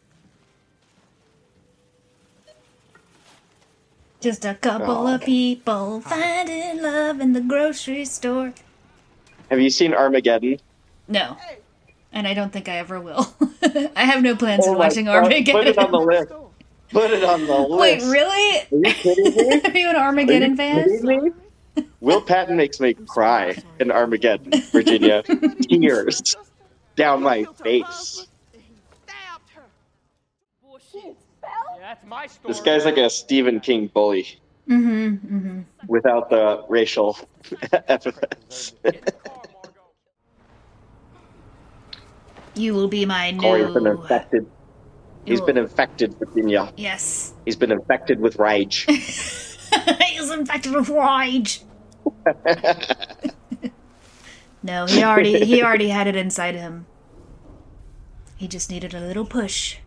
[4.21, 5.15] Just a couple oh.
[5.15, 8.53] of people finding love in the grocery store.
[9.51, 10.59] Have you seen Armageddon?
[11.09, 11.37] No.
[12.13, 13.33] And I don't think I ever will.
[13.97, 15.55] I have no plans Oh of watching God, Armageddon.
[15.55, 16.33] Put it on the list.
[16.91, 18.07] Put it on the list.
[18.07, 18.61] Wait, really?
[18.61, 19.61] Are you kidding me?
[19.65, 20.77] Are you an Armageddon Are fan?
[20.91, 21.25] you kidding
[21.77, 21.85] me?
[22.01, 25.23] Will Patton makes me cry in Armageddon, Virginia.
[25.69, 26.35] Tears
[26.97, 28.27] down my face.
[32.47, 35.37] This guy's like a Stephen King bully Mm-hmm.
[35.37, 35.61] Mm-hmm.
[35.87, 37.17] without the racial
[37.73, 38.75] epithets.
[42.57, 43.91] You will be my Corey's been new.
[43.91, 44.47] infected.
[45.27, 46.73] He's been infected, Virginia.
[46.77, 47.35] Yes.
[47.45, 48.87] He's been infected with rage.
[48.89, 51.63] He's infected with rage.
[54.63, 56.87] no, he already he already had it inside him.
[58.37, 59.79] He just needed a little push.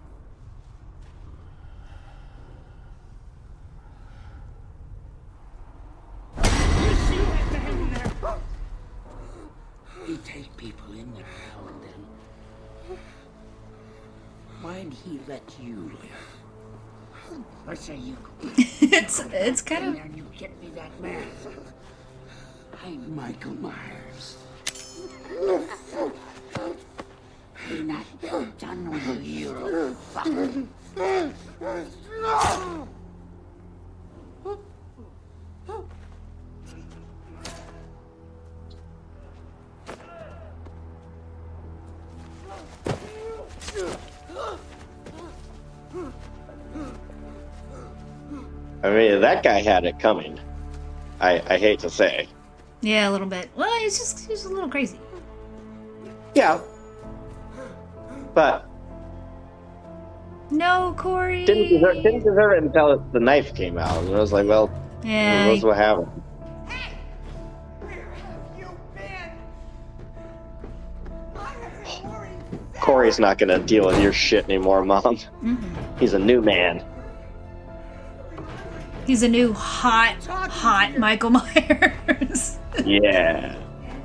[10.08, 10.49] You take
[14.80, 17.44] Why'd he let you live?
[17.68, 18.16] I say you
[18.56, 21.50] it's it's kind of and you get me that mask.
[22.86, 24.38] I'm Michael Myers.
[27.70, 28.06] I'm not
[28.58, 30.68] done with you, you fucker.
[48.84, 50.40] I mean, that guy had it coming.
[51.20, 52.28] I, I hate to say.
[52.82, 53.50] yeah, a little bit.
[53.56, 55.00] Well, he's just he's a little crazy.
[56.34, 56.62] Yeah.
[58.34, 58.66] But
[60.50, 61.44] No, Corey.
[61.46, 63.98] didn't deserve, didn't deserve it until the knife came out.
[64.04, 64.70] And I was like, well,
[65.04, 65.44] Yeah.
[65.46, 66.10] Who knows what happened?
[72.80, 75.04] Corey's not gonna deal with your shit anymore, Mom.
[75.04, 75.98] Mm-hmm.
[76.00, 76.84] He's a new man.
[79.10, 82.60] He's a new hot, hot Michael Myers.
[82.86, 83.56] Yeah.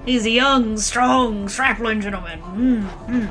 [0.07, 2.41] He's a young, strong, strapping gentleman.
[2.41, 3.27] Mm, mm.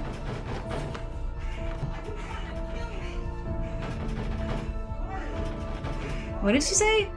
[6.43, 7.09] What did she say?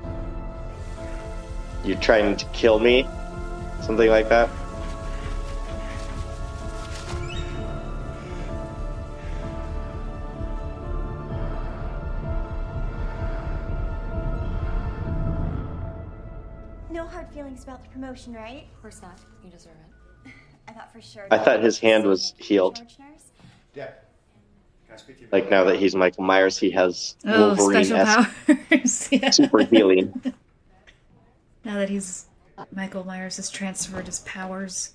[1.85, 3.07] You're trying to kill me?
[3.83, 4.49] Something like that?
[17.97, 18.67] Promotion, right?
[18.75, 19.19] Of course not.
[19.43, 19.73] You deserve
[20.27, 20.33] it.
[20.69, 21.27] I thought for sure.
[21.31, 22.83] I thought his hand was healed.
[23.75, 23.87] Yeah.
[24.87, 25.29] Can I speak to you?
[25.33, 28.25] Like now that he's Michael Myers, he has Oh, Wolverine special
[28.71, 29.09] powers.
[29.13, 29.31] yeah.
[29.31, 30.13] super healing.
[31.65, 32.27] Now that he's
[32.71, 34.93] Michael Myers has transferred his powers.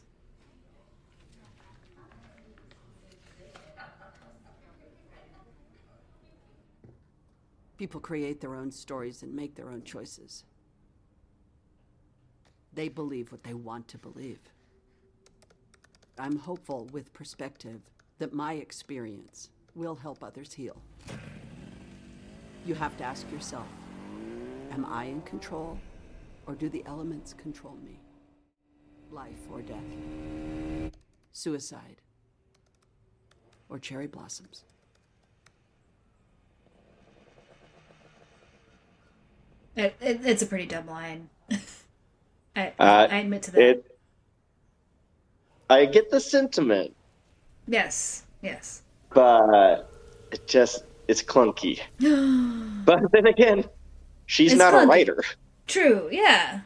[7.77, 10.43] People create their own stories and make their own choices.
[12.73, 14.39] They believe what they want to believe.
[16.17, 17.81] I'm hopeful with perspective
[18.19, 20.81] that my experience will help others heal.
[22.65, 23.67] You have to ask yourself
[24.71, 25.77] Am I in control,
[26.47, 27.99] or do the elements control me?
[29.11, 29.83] Life or death?
[31.33, 31.97] Suicide?
[33.67, 34.63] Or cherry blossoms?
[39.75, 41.29] It, it, it's a pretty dumb line.
[42.55, 43.61] I, Uh, I admit to that.
[43.61, 43.85] It.
[45.69, 46.93] I get the sentiment,
[47.67, 48.81] yes, yes.
[49.13, 49.89] but
[50.31, 51.79] it just it's clunky.
[52.85, 53.65] But then again,
[54.25, 54.83] she's It's not clunky.
[54.83, 55.23] a writer.
[55.67, 56.61] True, yeah.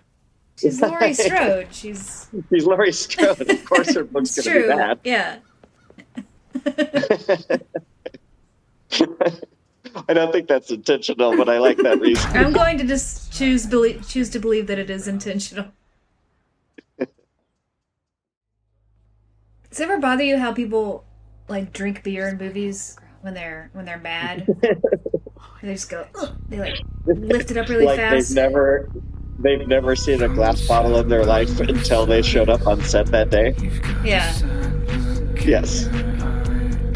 [0.57, 1.67] She's Laurie Strode.
[1.71, 3.41] She's She's Laurie Strode.
[3.49, 4.99] Of course, her book's gonna be bad.
[5.03, 5.37] Yeah.
[10.07, 12.29] I don't think that's intentional, but I like that reason.
[12.35, 15.67] I'm going to just choose believe choose to believe that it is intentional.
[19.75, 21.03] Does it ever bother you how people
[21.49, 24.47] like drink beer in movies when they're when they're mad?
[25.61, 28.29] they just go "Ugh," they like lift it up really like fast.
[28.29, 28.89] they've never
[29.39, 33.07] they've never seen a glass bottle in their life until they showed up on set
[33.07, 33.53] that day.
[34.03, 34.33] Yeah.
[35.43, 35.89] Yes.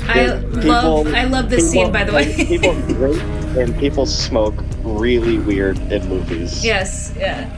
[0.10, 2.34] I People- love I love this people- scene by the way.
[2.48, 3.22] people drink
[3.58, 6.64] and people smoke really weird in movies.
[6.66, 7.50] yes, yeah.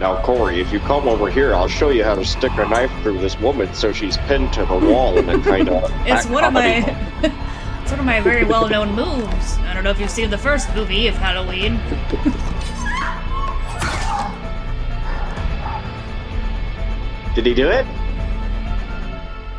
[0.00, 2.90] Now, Corey, if you come over here, I'll show you how to stick a knife
[3.02, 5.90] through this woman so she's pinned to the wall in a kind of.
[6.06, 6.78] It's one of my
[7.82, 9.56] it's one of my very well known moves.
[9.58, 11.78] I don't know if you've seen the first movie of Halloween.
[17.34, 17.84] Did he do it?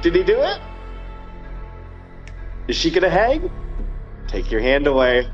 [0.05, 0.61] Did he do it?
[2.67, 3.49] Is she gonna hang?
[4.27, 5.27] Take your hand away.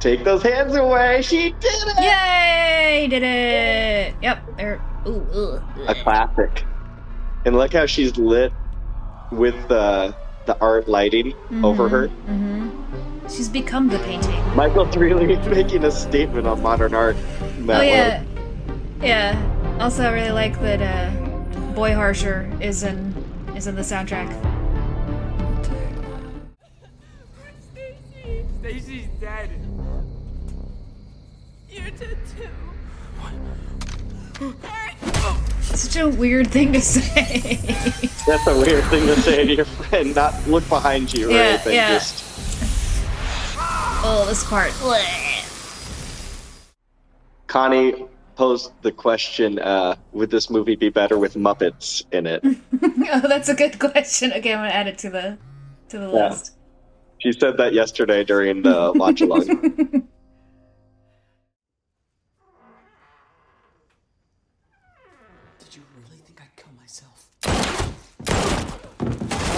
[0.00, 1.20] Take those hands away.
[1.20, 2.02] She did it.
[2.02, 3.06] Yay!
[3.10, 4.14] Did it!
[4.22, 4.56] Yep.
[4.56, 4.82] There.
[5.06, 5.20] Ooh.
[5.34, 5.62] Ugh.
[5.86, 6.64] A classic.
[7.44, 8.54] And look how she's lit
[9.30, 12.08] with the the art lighting over her.
[12.08, 13.28] Mm-hmm.
[13.28, 14.56] She's become the painting.
[14.56, 17.16] Michael's really making a statement on modern art.
[17.18, 17.90] oh way.
[17.90, 18.24] yeah,
[19.02, 19.78] yeah.
[19.78, 21.23] Also, I really like that uh,
[21.74, 23.12] Boy Harsher is in
[23.56, 24.30] is in the soundtrack.
[28.60, 29.50] Stacy's dead.
[31.68, 32.16] You're dead
[34.38, 34.54] too.
[35.62, 37.56] Such a weird thing to say.
[38.26, 40.14] That's a weird thing to say to your friend.
[40.14, 41.74] Not look behind you or Yeah, anything.
[41.74, 41.88] yeah.
[41.88, 42.24] Just
[44.04, 44.72] oh, this part.
[47.48, 48.06] Connie
[48.36, 52.42] posed the question: uh, Would this movie be better with Muppets in it?
[52.82, 54.32] oh, that's a good question.
[54.32, 55.38] Okay, I'm gonna add it to the
[55.90, 56.28] to the Yeah.
[56.30, 56.52] list.
[57.18, 59.46] She said that yesterday during the watch along.
[65.58, 67.30] Did you really think I'd kill myself?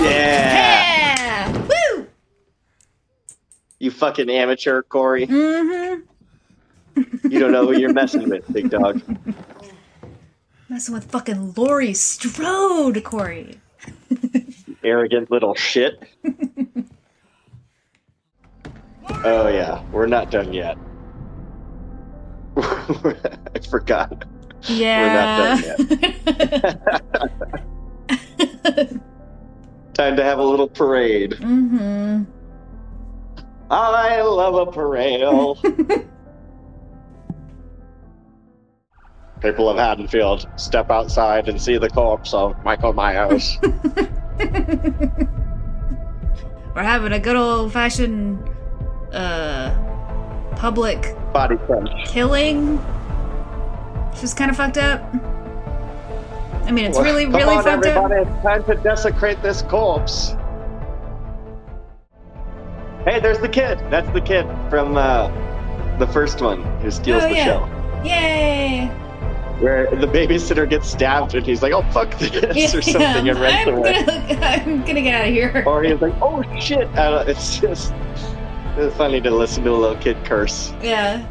[0.02, 1.66] yeah, Yeah!
[1.96, 2.06] Woo!
[3.78, 5.26] you fucking amateur, Corey.
[5.26, 6.00] Mm-hmm.
[6.96, 9.02] You don't know who you're messing with, big dog.
[10.68, 13.60] Messing with fucking Laurie Strode, Corey.
[14.82, 16.02] Arrogant little shit.
[19.24, 20.76] Oh yeah, we're not done yet.
[22.56, 24.24] I forgot.
[24.62, 25.02] Yeah.
[25.06, 25.98] We're not done
[28.66, 28.90] yet.
[29.94, 31.32] Time to have a little parade.
[31.32, 32.24] mm-hmm.
[33.70, 35.22] I love a parade.
[39.46, 43.58] People of Haddonfield, step outside and see the corpse of Michael Myers.
[46.74, 48.42] We're having a good old fashioned
[49.12, 49.72] uh
[50.56, 51.90] public Body crunch.
[52.08, 52.78] killing.
[54.10, 55.00] Which is kind of fucked up.
[56.64, 58.22] I mean, it's really, Come really on, fucked everybody.
[58.22, 58.26] up.
[58.34, 60.34] It's time to desecrate this corpse.
[63.04, 63.78] Hey, there's the kid.
[63.90, 65.28] That's the kid from uh,
[65.98, 67.44] the first one who steals Oh, the yeah.
[67.44, 68.02] show.
[68.04, 68.90] Yay!
[69.60, 73.32] where the babysitter gets stabbed and he's like, "Oh fuck this" yeah, or something, yeah,
[73.32, 74.04] and runs I'm away.
[74.04, 75.64] Gonna, I'm gonna get out of here.
[75.66, 77.92] Or he's like, "Oh shit!" It's just
[78.76, 80.72] it's funny to listen to a little kid curse.
[80.82, 81.26] Yeah.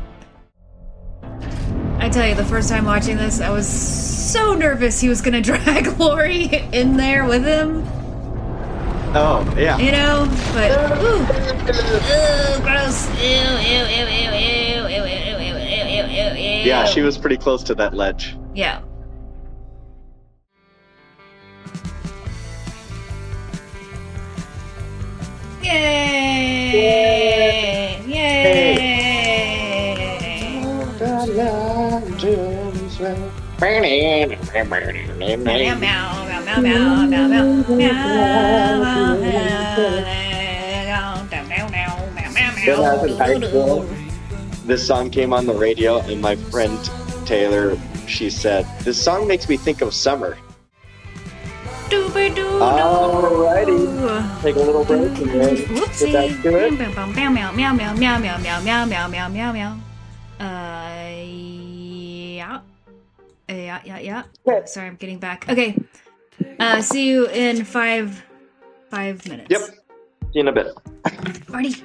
[2.00, 5.42] I tell you, the first time watching this, I was so nervous he was gonna
[5.44, 7.84] drag Lori in there with him.
[9.18, 9.78] Oh yeah.
[9.78, 11.26] You know, but ooh,
[12.64, 14.85] gross, ew, ew, ew, ew, ew.
[16.65, 18.36] Yeah, she was pretty close to that ledge.
[18.56, 18.82] Yeah.
[25.62, 26.65] Yay!
[28.08, 28.56] Yay!
[30.99, 32.01] Meow, meow,
[34.56, 34.63] meow,
[35.17, 35.86] meow, meow, meow, meow,
[36.62, 38.06] meow, meow, meow,
[42.65, 44.05] When I was in high school,
[44.65, 46.78] this song came on the radio, and my friend
[47.25, 50.38] Taylor, she said, "This song makes me think of summer."
[52.56, 56.13] Alrighty, take a little break and then get Whoopsie.
[56.13, 56.71] back to it.
[57.15, 59.78] Meow, meow, meow, meow, meow, meow, meow, meow, meow, meow, meow, meow, meow.
[60.39, 62.60] Uh, yeah.
[63.47, 64.23] Yeah, yeah, yeah.
[64.65, 65.47] Sorry, I'm getting back.
[65.47, 65.78] Okay.
[66.60, 68.23] Uh, see you in five,
[68.89, 69.47] five minutes.
[69.49, 69.62] Yep.
[69.62, 69.75] See
[70.34, 70.67] you in a bit.
[71.49, 71.75] Marty.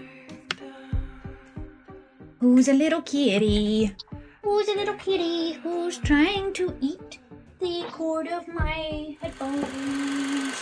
[2.40, 3.94] Who's a little kitty?
[4.42, 7.18] Who's a little kitty who's trying to eat
[7.60, 10.56] the cord of my headphones?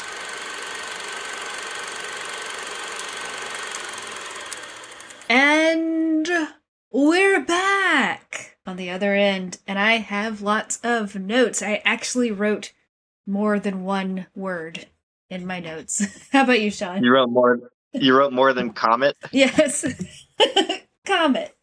[5.30, 6.28] And
[6.90, 11.62] we're back on the other end, and I have lots of notes.
[11.62, 12.72] I actually wrote
[13.24, 14.86] more than one word
[15.30, 16.28] in my notes.
[16.32, 17.04] How about you, Sean?
[17.04, 17.60] You wrote more.
[17.92, 19.16] You wrote more than Comet.
[19.30, 19.84] Yes.
[21.06, 21.54] Comet.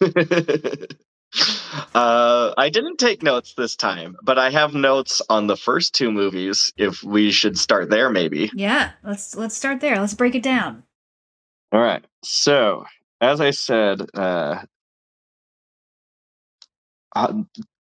[1.94, 6.10] uh, I didn't take notes this time, but I have notes on the first two
[6.12, 6.72] movies.
[6.76, 8.50] If we should start there, maybe.
[8.54, 9.98] Yeah, let's let's start there.
[9.98, 10.84] Let's break it down.
[11.72, 12.04] All right.
[12.22, 12.84] So,
[13.20, 14.62] as I said, uh,
[17.14, 17.32] uh,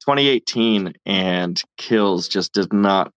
[0.01, 3.12] 2018 and Kills just did not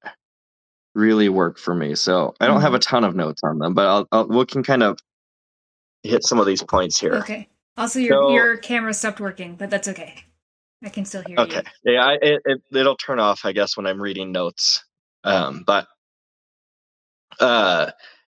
[0.94, 1.96] really work for me.
[1.96, 4.64] So, I don't have a ton of notes on them, but I'll, I'll we can
[4.64, 5.00] kind of
[6.04, 7.16] hit some of these points here.
[7.16, 7.50] Okay.
[7.78, 10.24] Also, your So- your camera stopped working, but that's okay.
[10.84, 11.44] I can still hear you.
[11.46, 11.64] Okay.
[11.84, 14.84] Yeah, I, it, it it'll turn off, I guess, when I'm reading notes.
[15.24, 15.88] Um, but
[17.40, 17.92] uh,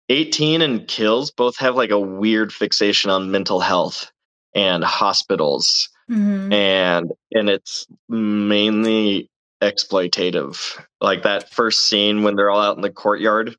[0.10, 4.12] 18 and Kills both have like a weird fixation on mental health
[4.56, 6.15] and hospitals, you.
[6.15, 9.30] hmm and and it's mainly
[9.62, 10.84] exploitative.
[10.99, 13.56] Like that first scene when they're all out in the courtyard,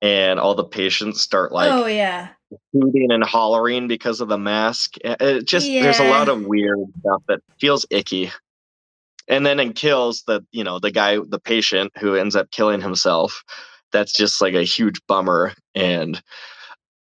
[0.00, 2.28] and all the patients start like oh yeah.
[2.72, 4.96] Hooting and hollering because of the mask.
[5.04, 8.30] It it just there's a lot of weird stuff that feels icky.
[9.28, 12.80] And then in kills the you know the guy the patient who ends up killing
[12.80, 13.42] himself.
[13.92, 15.54] That's just like a huge bummer.
[15.74, 16.20] And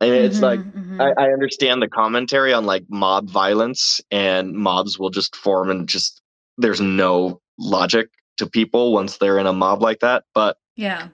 [0.06, 1.00] mean, it's Mhm, like mhm.
[1.00, 5.88] I, I understand the commentary on like mob violence and mobs will just form and
[5.88, 6.22] just
[6.58, 10.24] there's no logic to people once they're in a mob like that.
[10.34, 11.08] But yeah.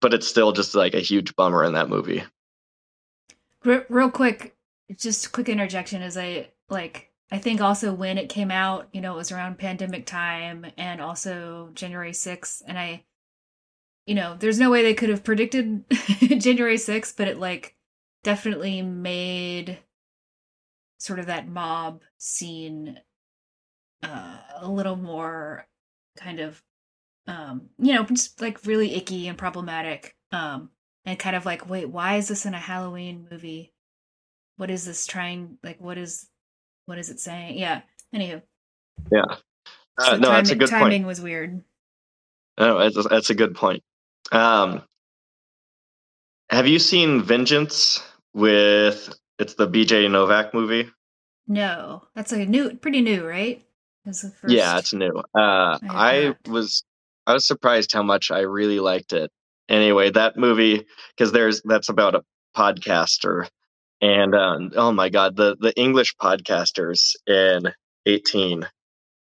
[0.00, 2.22] but it's still just like a huge bummer in that movie.
[3.64, 4.56] Re- real quick,
[4.96, 9.14] just quick interjection as I like I think also when it came out, you know,
[9.14, 13.04] it was around pandemic time and also January 6th and I
[14.06, 15.84] you know, there's no way they could have predicted
[16.20, 17.74] January 6th, but it like
[18.22, 19.78] definitely made
[20.98, 22.98] sort of that mob scene
[24.02, 25.66] uh a little more
[26.16, 26.62] kind of
[27.26, 30.14] um you know, just like really icky and problematic.
[30.32, 30.70] Um
[31.04, 33.72] and kind of like, wait, why is this in a Halloween movie?
[34.56, 36.28] What is this trying like what is
[36.86, 37.58] what is it saying?
[37.58, 37.82] Yeah.
[38.14, 38.42] Anywho.
[39.10, 39.24] Yeah.
[39.98, 41.06] Uh, so no, that's a timing- good timing point.
[41.06, 41.62] was weird.
[42.58, 43.82] No, that's, that's a good point.
[44.30, 44.82] Um,
[46.50, 48.02] have you seen Vengeance
[48.32, 50.88] with it's the BJ Novak movie?
[51.48, 52.04] No.
[52.14, 53.62] That's like a new pretty new, right?
[54.06, 55.22] It the first Yeah, it's new.
[55.34, 56.84] Uh, I I was
[57.26, 59.30] I was surprised how much I really liked it.
[59.68, 60.84] Anyway, that movie
[61.16, 62.22] because there's that's about a
[62.56, 63.48] podcaster
[64.00, 67.72] and um, oh my god, the the English podcasters in
[68.06, 68.68] 18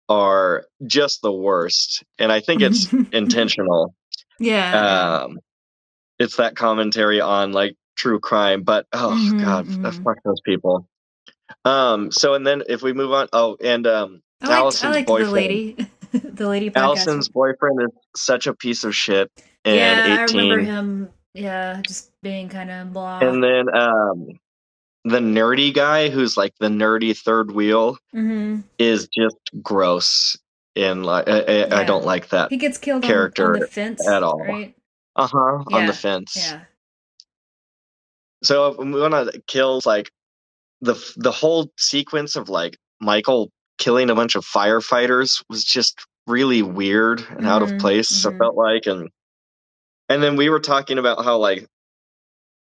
[0.09, 3.95] are just the worst, and I think it's intentional.
[4.39, 5.23] yeah.
[5.25, 5.39] Um,
[6.19, 10.03] it's that commentary on like true crime, but oh Mhm, god, mhm.
[10.03, 10.87] fuck those people.
[11.65, 15.07] Um, so and then if we move on, oh, and um, I liked, I liked
[15.07, 15.77] the lady,
[16.13, 16.77] the lady podcast.
[16.77, 19.31] Allison's boyfriend is such a piece of shit
[19.65, 21.11] in yeah, I remember him.
[21.35, 23.21] Yeah, just being kind of blah.
[23.21, 24.29] And then um
[25.05, 30.37] the nerdy guy who's like the nerdy third wheel hmm is just gross
[30.75, 34.07] and like I, I, I don't like that He gets killed character on the fence
[34.09, 34.39] at all.
[34.45, 34.75] right?
[35.17, 36.61] uh-huh on the fence Yeah.
[38.43, 40.11] so if we want to kill like
[40.81, 43.51] the the whole sequence of like michael
[43.81, 48.31] killing a bunch of firefighters was just really weird and out of Mhm, place i
[48.31, 48.39] mhm.
[48.39, 49.09] felt like and
[50.09, 51.67] and then we were talking about how like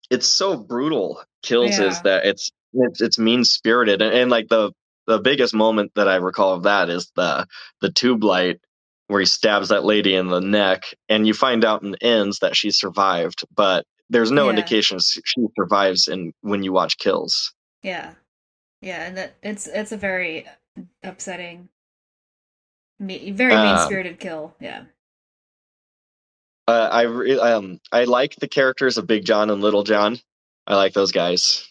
[0.09, 4.71] it's so brutal kills is that it's it's, it's mean spirited and, and like the
[5.07, 7.45] the biggest moment that i recall of that is the
[7.81, 8.59] the tube light
[9.07, 12.39] where he stabs that lady in the neck and you find out in the ends
[12.39, 14.51] that she survived but there's no Yeah.
[14.51, 17.53] indication she survives in when you watch kills
[17.83, 18.13] Yeah.
[18.81, 20.45] Yeah, and that it's it's a very
[21.03, 21.69] upsetting,
[22.99, 24.55] me, very Um, mean spirited kill.
[24.59, 24.83] Yeah.
[26.67, 30.17] uh, i re- um i like the characters of big john and little john
[30.67, 31.67] i like those guys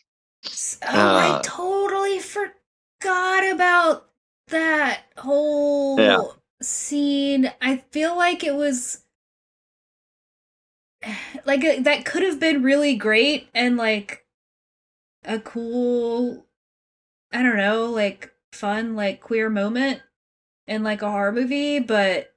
[0.83, 4.09] Oh, I Uh, totally forgot about
[4.49, 6.19] that whole Yeah.
[6.63, 7.53] scene.
[7.61, 9.03] I feel like it was
[11.45, 14.25] like uh, that could have been really great and like
[15.25, 16.47] a cool
[17.33, 20.03] I don't know, like fun like queer moment
[20.67, 22.33] in like a horror movie, but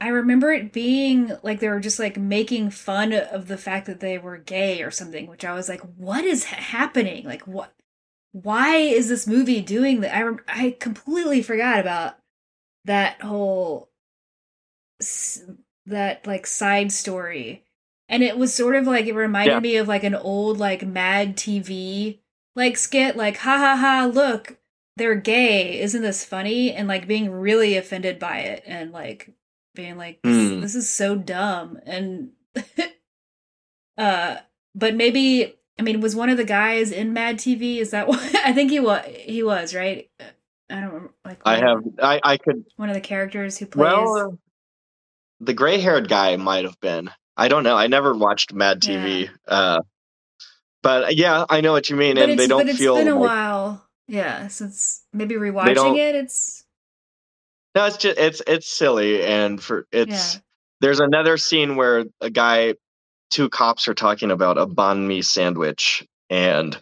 [0.00, 4.00] I remember it being like they were just like making fun of the fact that
[4.00, 7.24] they were gay or something, which I was like, what is happening?
[7.24, 7.72] Like, what?
[8.32, 10.14] Why is this movie doing that?
[10.14, 12.18] I rem- I completely forgot about
[12.84, 13.88] that whole
[15.00, 15.42] s-
[15.86, 17.64] that like side story,
[18.08, 19.60] and it was sort of like it reminded Yeah.
[19.60, 22.20] me of like an old like Mad TV
[22.54, 24.58] like skit, like ha ha ha, look,
[24.96, 26.72] they're gay, isn't this funny?
[26.72, 29.30] And like being really offended by it, and like
[29.74, 30.60] being like this, Hmm.
[30.60, 31.78] this is so dumb.
[31.84, 32.30] And
[33.98, 34.36] uh
[34.74, 38.18] but maybe i mean was one of the guys in mad tv is that what
[38.36, 40.10] i think he was he was right?
[40.68, 43.82] I don't remember like i have i i could one of the characters who plays
[43.82, 44.36] well uh,
[45.40, 47.10] the gray haired guy might have been.
[47.36, 47.76] I don't know.
[47.76, 49.80] I never watched mad tv uh
[50.82, 53.08] but yeah i know what you mean but and they don't but it's feel been
[53.08, 56.64] a like- while yeah since maybe rewatching it it's
[57.74, 60.40] No, it's just it's it's silly, and for it's Yeah.
[60.80, 62.74] there's another scene where a guy,
[63.30, 66.76] two cops are talking about a banh mi sandwich, and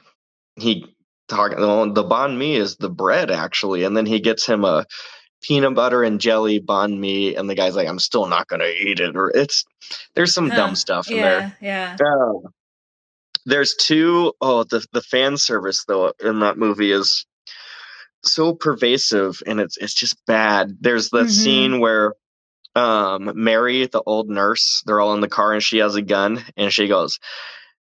[0.57, 0.87] he
[1.29, 4.87] talking the banh mi is the bread actually, and then he gets him a
[5.43, 9.01] peanut butter and jelly banh mi, and the guy's like, I'm still not gonna eat
[9.01, 9.64] it, or it's
[10.14, 10.57] there's some Huh.
[10.57, 11.59] dumb stuff in yeah there.
[11.61, 11.97] yeah
[13.47, 17.26] there's two oh the the fan service though in that movie is
[18.24, 20.76] so pervasive and it's it's just bad.
[20.80, 21.30] There's the Mhm.
[21.30, 22.14] scene where
[22.74, 26.45] um Mary, the old nurse, they're all in the car and she has a gun
[26.57, 27.18] and she goes,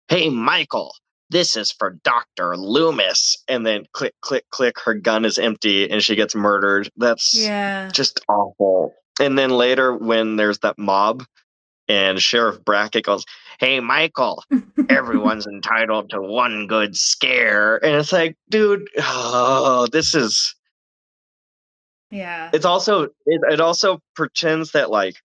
[0.07, 0.93] Hey Michael,
[1.29, 2.55] this is for Dr.
[2.57, 3.37] Loomis.
[3.47, 6.89] And then click, click, click, her gun is empty and she gets murdered.
[6.97, 8.93] That's yeah just awful.
[9.19, 11.25] And then later, when there's that mob,
[11.89, 13.25] and Sheriff Brackett goes,
[13.59, 14.43] "Hey, Michael,
[14.89, 20.55] everyone's entitled to one good scare," and it's like, dude, oh, this is.
[22.11, 25.15] yeah It's also it, it also pretends that like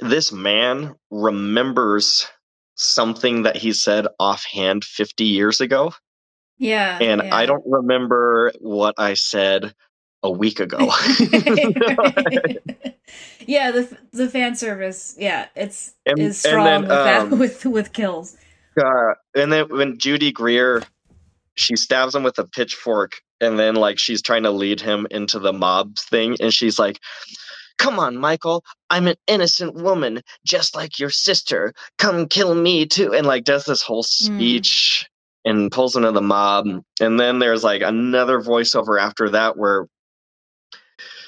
[0.00, 2.26] this man remembers
[2.74, 5.92] something that he said offhand 50 years ago
[6.58, 7.34] yeah and yeah.
[7.34, 9.72] i don't remember what i said
[10.24, 10.78] a week ago.
[13.46, 17.66] Yeah the the fan service yeah it's And- is strong then, with that um, with
[17.66, 18.36] with kills.
[18.82, 20.82] Uh, and then when Judy Greer,
[21.54, 25.38] she stabs him with a pitchfork, and then like she's trying to lead him into
[25.38, 26.98] the mob thing, and she's like,
[27.78, 31.72] "Come on, Michael, I'm an innocent woman, just like your sister.
[31.98, 35.08] Come kill me too," and like does this whole speech
[35.44, 36.66] and pulls into the mob,
[37.00, 39.86] and then there's like another voiceover after that where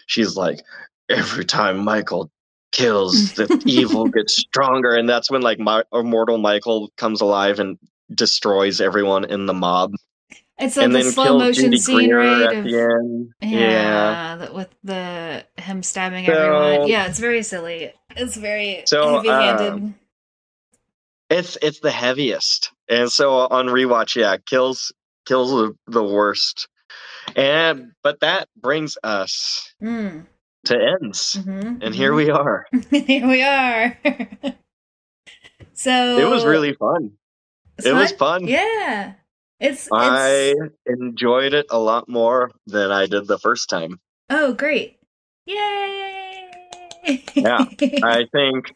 [0.07, 0.61] she's like,
[1.09, 2.31] "Every time Michael."
[2.73, 7.79] kills the evil gets stronger and that's when like my immortal michael comes alive and
[8.13, 9.93] destroys everyone in the mob.
[10.59, 13.29] It's like and the slow motion Judy scene Greer right at of, the end.
[13.41, 16.89] Yeah, yeah, that with the him stabbing So- everyone.
[16.89, 17.93] Yeah it's very silly.
[18.17, 19.95] It's very So, heavy handed um,
[21.29, 22.73] it's it's the heaviest.
[22.89, 24.93] And so on rewatch, yeah, kills
[25.27, 26.69] kills the, the worst.
[27.35, 30.27] And but that brings us Mm.
[30.67, 31.35] to ends.
[31.43, 32.67] hmm And here we are.
[32.91, 33.99] here we are.
[35.75, 37.13] so It was really fun.
[37.85, 38.47] it was fun.
[38.47, 39.15] Yeah,
[39.61, 44.01] it's I it's enjoyed it a lot more than I did the first time.
[44.31, 44.99] oh great,
[45.47, 46.49] yay!
[47.35, 47.65] Yeah,
[48.03, 48.75] I think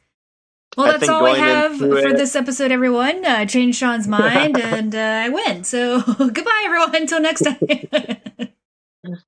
[0.77, 3.25] well, I that's all we going have for it- this episode, everyone.
[3.25, 5.65] Uh, change Sean's mind, and uh, I win.
[5.65, 6.95] So goodbye, everyone.
[6.95, 7.59] Until next time.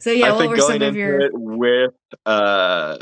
[0.00, 1.20] so yeah, I what think were going some of your?
[1.20, 1.94] it with
[2.26, 2.98] uh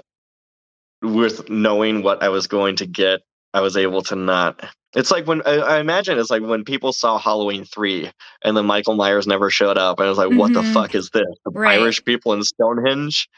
[1.03, 3.21] with knowing what I was going to get,
[3.53, 4.61] I was able to not.
[4.95, 8.11] It's like when I, I imagine it's like when people saw Halloween three
[8.43, 10.73] and then Michael Myers never showed up, and I was like, "What the Mhm.
[10.73, 11.27] fuck is this?
[11.45, 11.79] The Right.
[11.79, 13.29] Irish people in Stonehenge?"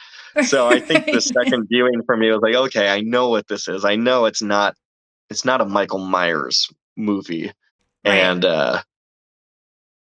[0.40, 3.68] So I think the second viewing for me was like, "Okay, I know what this
[3.68, 3.84] is.
[3.84, 4.74] I know it's not.
[5.30, 7.52] It's not a Michael Myers movie."
[8.04, 8.14] Right.
[8.16, 8.82] and uh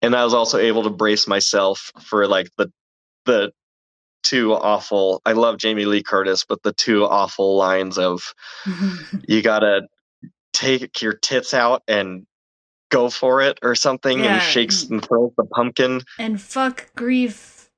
[0.03, 2.71] and I was also able to brace myself for like the
[3.25, 3.53] the
[4.23, 8.23] two awful I love Jamie Lee Curtis, but the two awful lines of
[9.29, 9.83] you gotta
[10.59, 12.27] take your tits out and
[12.91, 14.35] go for it or something Yeah.
[14.35, 16.01] and shakes and throws the pumpkin.
[16.19, 17.71] and fuck grief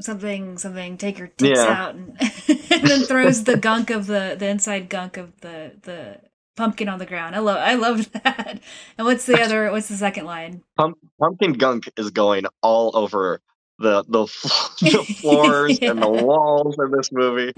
[0.00, 1.66] something something take your tits Yeah.
[1.66, 2.16] out and,
[2.70, 6.20] and then throws the gunk of the the inside gunk of the the
[6.56, 8.60] pumpkin on the ground i love i love that
[8.96, 13.40] and what's the other what's the second line Pump, pumpkin gunk is going all over
[13.78, 14.24] the the,
[14.80, 17.52] the floors and the walls of this movie.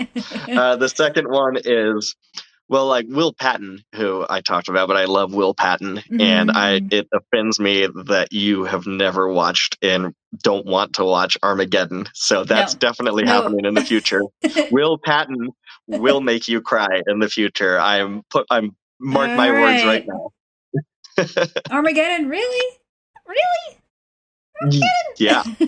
[0.48, 2.14] Uh, the second one is
[2.72, 6.80] well, like Will Patton, who I talked about, but I love Will Patton, and I
[6.80, 6.92] Mhm.
[6.92, 12.06] it offends me that you have never watched and don't want to watch Armageddon.
[12.14, 12.78] So that's No.
[12.80, 13.32] definitely No.
[13.34, 14.22] happening in the future.
[14.70, 15.50] Will Patton
[15.86, 17.78] will make you cry in the future.
[17.78, 20.30] I'm put I'm mark my words right now.
[21.70, 22.76] armageddon really
[23.28, 23.76] really
[25.18, 25.42] yeah.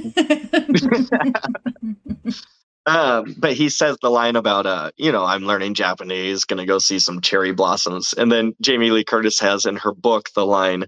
[2.87, 6.79] Um, but he says the line about, uh, you know, I'm learning Japanese, gonna go
[6.79, 8.13] see some cherry blossoms.
[8.17, 10.85] And then Jamie Lee Curtis has in her book the line,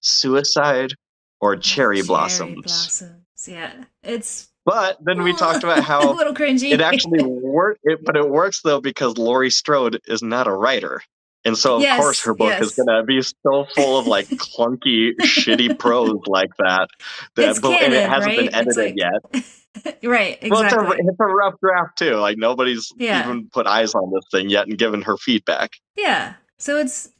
[0.00, 0.94] suicide
[1.40, 2.64] or cherry, blossoms.
[2.64, 3.72] blossoms yeah
[4.02, 8.16] it's But then we talked about how a little cringy it actually worked, it, but
[8.16, 11.00] it works though because Laurie Strode is not a writer.
[11.44, 14.26] And so, of Yes, course, her book is going to be so full of like
[14.28, 16.88] clunky, shitty prose like that.
[17.36, 18.66] that It's but, and it hasn't been right?
[18.66, 20.02] It's edited like- yet.
[20.02, 20.50] right Exactly.
[20.50, 22.16] Well, it's a, it's a rough draft too.
[22.16, 23.22] Like nobody's Yeah.
[23.24, 25.70] even put eyes on this thing yet and given her feedback.
[25.96, 26.34] Yeah.
[26.58, 27.10] So it's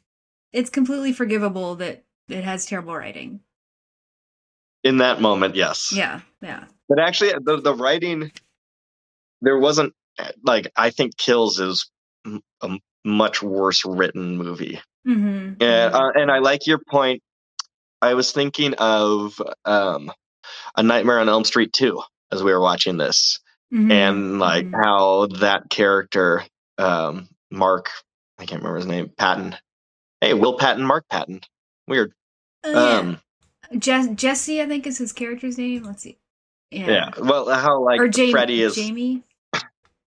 [0.51, 3.39] it's completely forgivable that it has terrible writing.
[4.83, 5.93] In that moment, yes.
[5.95, 6.21] Yeah.
[6.41, 6.65] Yeah.
[6.89, 8.31] But actually, the the writing
[9.41, 9.93] there wasn't
[10.43, 11.89] like I think Kills is
[12.25, 14.79] m- a m- much worse written movie.
[15.07, 15.61] Mm-hmm.
[15.61, 17.21] And uh, and I like your point.
[18.01, 20.11] I was thinking of um,
[20.75, 23.39] a Nightmare on Elm Street too as we were watching this,
[23.73, 23.91] Mhm.
[23.91, 24.83] and like Mhm.
[24.83, 26.43] how that character
[26.77, 27.89] um, Mark
[28.37, 29.55] I can't remember his name Patton.
[30.21, 31.41] Hey, Will Patton, Mark Patton.
[31.87, 32.13] Weird.
[32.65, 32.71] Yeah.
[32.71, 33.21] Um,
[33.77, 35.83] Je- Jesse, I think is his character's name.
[35.83, 36.17] Let's see.
[36.71, 36.87] Yeah.
[36.87, 37.09] yeah.
[37.19, 38.31] Well, how like or Jamie.
[38.31, 39.23] Freddy is Jamie.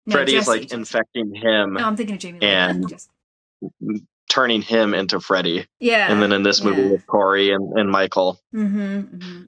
[0.06, 0.74] No, Freddy is Jesse, like Jesse.
[0.76, 2.38] infecting him, No, I'm thinking of Jamie.
[2.42, 3.08] and- Jesse.
[4.30, 6.10] turning him into Freddy, Yeah.
[6.10, 6.90] and then in this movie yeah.
[6.92, 8.40] with Corey and, and Michael.
[8.54, 9.42] Mm-hmm, mm-hmm.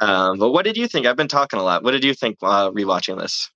[0.00, 1.06] Um, but what did you think?
[1.06, 1.82] I've been talking a lot.
[1.82, 3.50] What did you think uh, rewatching this?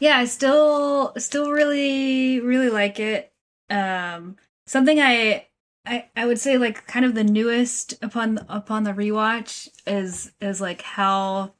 [0.00, 3.32] yeah i still still really really like it
[3.68, 5.44] um something i
[5.84, 10.60] i i would say like kind of the newest upon upon the rewatch is is
[10.60, 11.52] like how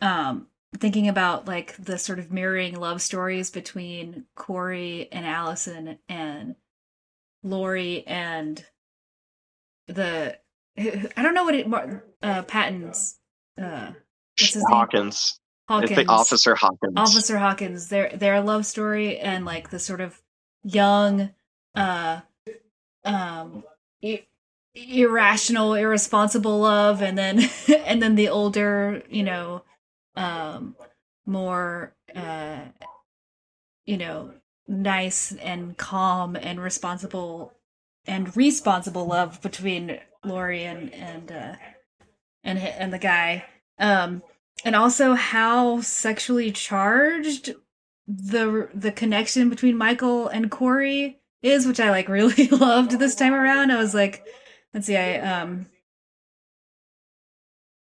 [0.00, 6.56] um thinking about like the sort of mirroring love stories between corey and allison and
[7.42, 8.64] laurie and
[9.88, 10.36] the
[10.78, 11.66] i don't know what it
[12.22, 13.18] uh patton's
[13.60, 13.90] uh
[14.40, 15.38] what's his name Hawkins.
[15.68, 16.92] hawkins It's the Officer Hawkins.
[16.96, 20.20] Officer Hawkins, their their love story and like the sort of
[20.62, 21.30] young,
[21.74, 22.20] uh,
[23.04, 23.64] um,
[24.04, 24.26] i-
[24.74, 27.48] irrational, irresponsible love, and then
[27.86, 29.62] and then the older, you know,
[30.16, 30.76] um,
[31.26, 32.60] more, uh,
[33.84, 34.32] you know,
[34.66, 37.52] nice and calm and responsible
[38.06, 41.54] and responsible love between Laurie and and uh,
[42.42, 43.44] and and the guy.
[43.78, 44.22] Um,
[44.64, 47.54] and also how sexually charged
[48.06, 53.34] the the connection between Michael and Corey is, which I like really loved this time
[53.34, 53.70] around.
[53.70, 54.24] I was like,
[54.72, 55.66] let's see, I um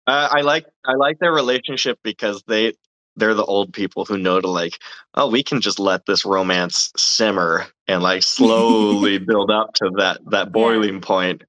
[0.07, 2.73] Uh, I like I like their relationship because they
[3.15, 4.79] they're the old people who know to like
[5.15, 10.19] oh we can just let this romance simmer and like slowly build up to that
[10.29, 11.43] that boiling point.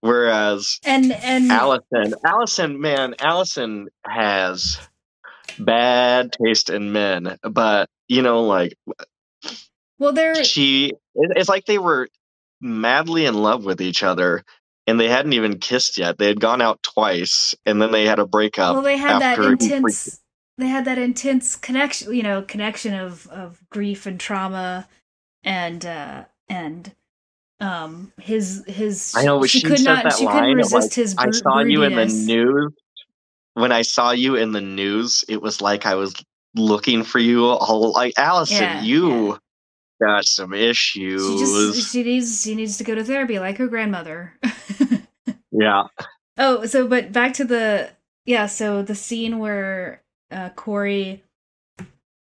[0.00, 4.78] Whereas And and Allison, Allison, man, Allison has
[5.58, 8.76] bad taste in men, but you know, like
[9.98, 12.08] well, they're she, it's like they were
[12.60, 14.42] madly in love with each other,
[14.90, 16.18] and they hadn't even kissed yet.
[16.18, 18.74] They had gone out twice, and then they had a breakup.
[18.74, 20.20] well, they had that after he freaked- intense.
[20.58, 24.88] They had that intense connection, you know, connection of of grief and trauma,
[25.42, 26.92] and uh and
[27.60, 29.14] um his his.
[29.16, 30.12] I know, but she, could not.
[30.12, 30.34] she line.
[30.34, 31.14] couldn't resist like, his.
[31.16, 32.72] I bru- saw you in the news.
[33.54, 36.14] When I saw you in the news, it was like I was
[36.54, 37.46] looking for you.
[37.46, 39.38] All like Allison, Yeah, you
[40.02, 41.22] got some issues.
[41.26, 44.34] She just she needs she needs to go to therapy like her grandmother.
[45.52, 45.84] yeah,
[46.38, 47.90] Oh, so but back to the
[48.24, 51.24] yeah, so the scene where uh Corey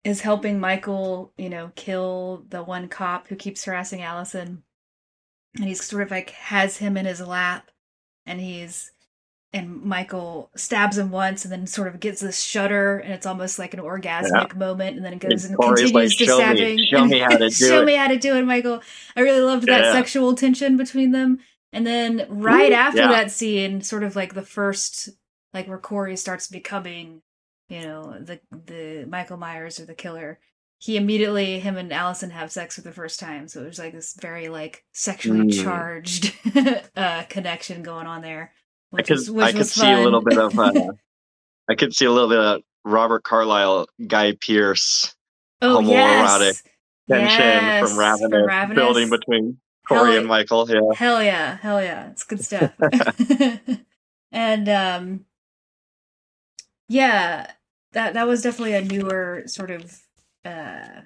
[0.03, 4.63] is helping Michael, you know, kill the one cop who keeps harassing Allison.
[5.57, 7.71] And he's sort of like has him in his lap
[8.25, 8.91] and he's
[9.55, 13.57] and Michael stabs him once and then sort of gets this shudder and it's almost
[13.57, 16.37] like an orgasmic moment and then it goes And and, Corey's like, continues to "Show
[16.37, 16.85] me- stabbing.
[16.85, 18.81] show and- me how to do show it." me how to do it, Michael.
[19.15, 19.91] I really loved that Yeah.
[19.93, 21.39] sexual tension between them.
[21.73, 23.07] And then right Ooh, after yeah.
[23.11, 25.09] that scene, sort of like the first
[25.53, 27.21] like where Corey starts becoming,
[27.69, 30.39] you know, the the Michael Myers or the killer.
[30.77, 33.47] He immediately him and Allison have sex for the first time.
[33.47, 35.63] So it was like this very like sexually Mm.
[35.63, 36.33] charged
[36.95, 38.51] uh connection going on there.
[38.97, 40.71] I could was, which I could see a little bit of uh,
[41.69, 45.15] I could see a little bit of Robert Carlyle, Guy Pearce
[45.61, 46.63] oh homoerotic yes.
[47.09, 48.75] tension Yes, from from Ravenous, Ravenous.
[48.75, 50.69] building between Corey Hell- and Michael.
[50.69, 52.09] Yeah, Hell yeah, hell yeah.
[52.11, 52.71] It's good stuff.
[54.31, 55.25] and um
[56.87, 57.51] yeah,
[57.93, 59.99] that that was definitely a newer sort of
[60.43, 61.01] uh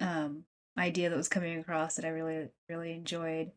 [0.00, 0.44] um
[0.76, 3.52] idea that was coming across that I really really enjoyed.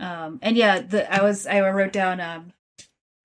[0.00, 2.52] Um and yeah, the I was I wrote down um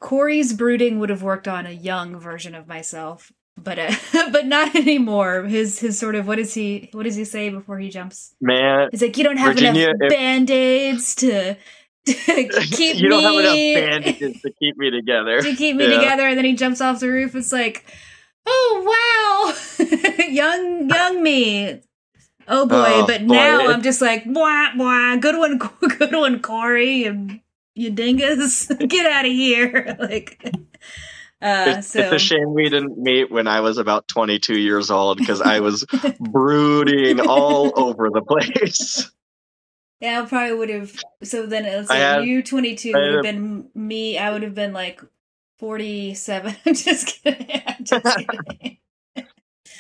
[0.02, 3.92] Corey's brooding would have worked on a young version of myself, but uh,
[4.32, 5.44] but not anymore.
[5.44, 8.90] His his sort of what does he what does he say before he jumps man.
[8.92, 11.56] He's like, you don't have Virginia, enough band aids to,
[12.06, 12.14] to
[12.72, 15.42] keep you don't have me enough bandages to keep me together.
[15.42, 15.96] to keep me Yeah.
[16.00, 16.28] together.
[16.28, 17.34] And then he jumps off the roof.
[17.34, 17.86] It's like,
[18.46, 21.82] oh wow, young young me.
[22.48, 25.16] Oh boy, Oh, but boy, now it- I'm just like, blah blah.
[25.18, 25.58] Good one,
[25.98, 27.04] good one, Corey.
[27.06, 27.40] You,
[27.74, 29.96] you dingus, get out of here.
[30.00, 30.40] like,
[31.42, 34.90] uh, It's, so it's a shame we didn't meet when I was about 22 years
[34.92, 35.86] old because I was
[36.20, 39.12] brooding all over the place.
[40.02, 40.96] Yeah, I probably would have.
[41.24, 44.18] So then it's like had- you 22 would have been me.
[44.18, 45.02] I would have been like
[45.60, 46.56] 47.
[46.66, 47.62] I'm just kidding.
[47.66, 48.78] I'm just kidding.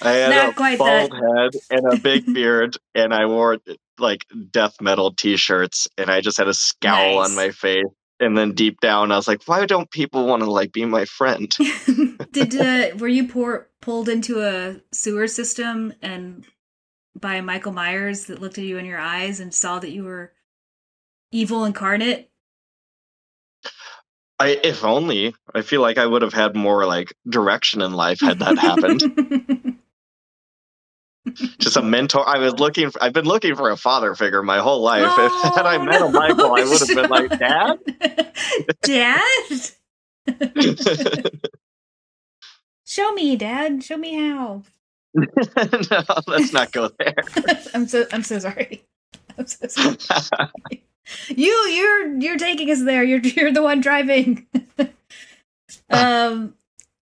[0.01, 3.57] I had Not a quite bald head and a big beard, and I wore
[3.97, 7.29] like death metal T-shirts, and I just had a scowl Nice.
[7.29, 7.85] on my face.
[8.19, 11.03] And then deep down, I was like, "Why don't people want to like be my
[11.05, 11.53] friend?"
[12.31, 16.45] Did uh, were you pour, pulled into a sewer system and
[17.19, 20.31] by Michael Myers that looked at you in your eyes and saw that you were
[21.31, 22.29] evil incarnate?
[24.39, 28.19] I, if only, I feel like I would have had more like direction in life
[28.19, 29.74] had that happened.
[31.59, 32.27] Just a mentor.
[32.27, 32.89] I was looking.
[32.91, 35.03] For, I've been looking for a father figure my whole life.
[35.17, 37.39] if had I Oh, met a Michael, I would have been like,
[38.83, 39.21] Dad,
[40.27, 41.31] "Dad."
[42.85, 44.63] show me, Dad, show me how.
[45.13, 47.13] no, let's not go there.
[47.73, 48.83] I'm so I'm so sorry.
[49.37, 50.83] I'm so sorry.
[51.29, 53.03] You you're you're taking us there.
[53.03, 54.45] You're you're the one driving.
[55.89, 56.55] um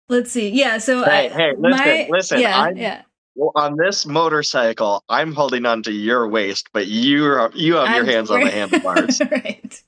[0.10, 0.50] let's see.
[0.50, 3.02] Yeah, so Hey, I, hey, listen, my, listen, Yeah, I'm- yeah.
[3.36, 7.88] Well, on this motorcycle, I'm holding on to your waist, but you are, you have
[7.90, 9.22] your I'm- hands on the handlebars.
[9.32, 9.82] right.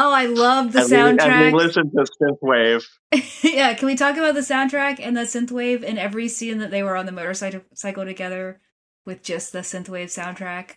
[0.00, 1.52] Oh, I love the As we- as we soundtrack.
[1.52, 2.84] listen to synthwave.
[3.42, 6.84] yeah, can we talk about the soundtrack and the synthwave in every scene that they
[6.84, 8.60] were on the motorcycle together
[9.04, 10.76] with just the synthwave soundtrack?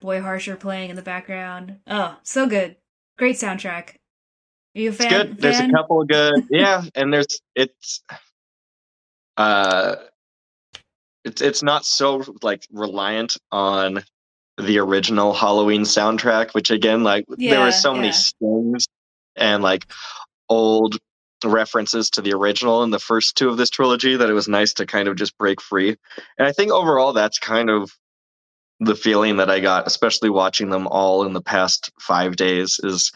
[0.00, 1.78] Boy Harsher playing in the background.
[1.88, 2.76] Oh, so good.
[3.18, 3.96] Great soundtrack.
[4.76, 5.12] Are you a fan?
[5.12, 5.38] It's good.
[5.40, 8.02] There's a couple of good, yeah, and there's it's,
[9.36, 9.96] uh,
[11.24, 14.02] it's it's not so like reliant on
[14.58, 18.12] the original Halloween soundtrack, which again, like there were so many yeah.
[18.12, 18.86] stings
[19.36, 19.86] and like
[20.48, 20.98] old
[21.44, 24.72] references to the original in the first two of this trilogy that it was nice
[24.74, 25.96] to kind of just break free.
[26.38, 27.90] And I think overall that's kind of
[28.80, 33.12] the feeling that I got, especially watching them all in the past five days, is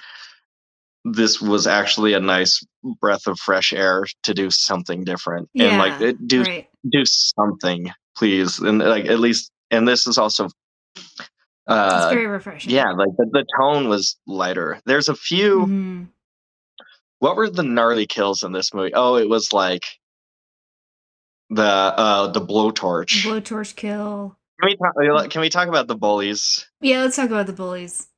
[1.12, 2.64] this was actually a nice
[3.00, 6.68] breath of fresh air to do something different and like it, do right.
[6.90, 9.50] do something, please, and like at least.
[9.70, 10.48] And this is also
[11.66, 12.70] Uh, it's very refreshing.
[12.70, 14.80] yeah, like the, the tone was lighter.
[14.86, 15.66] There's a few.
[15.66, 16.08] Mhm.
[17.18, 18.92] What were the gnarly kills in this movie?
[18.94, 19.84] Oh, it was like
[21.50, 23.24] the uh the blowtorch.
[23.24, 24.36] Blowtorch kill.
[24.60, 25.30] Can we talk?
[25.30, 26.66] Can we talk about the bullies?
[26.80, 28.08] Yeah, let's talk about the bullies.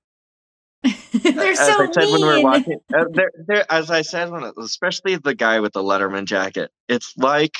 [1.25, 4.31] They're as so I said when we were watching, uh, they're, they're, as I said,
[4.31, 7.57] when it, especially the guy with the Letterman jacket, it's like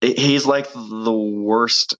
[0.00, 1.96] he- he's like the worst,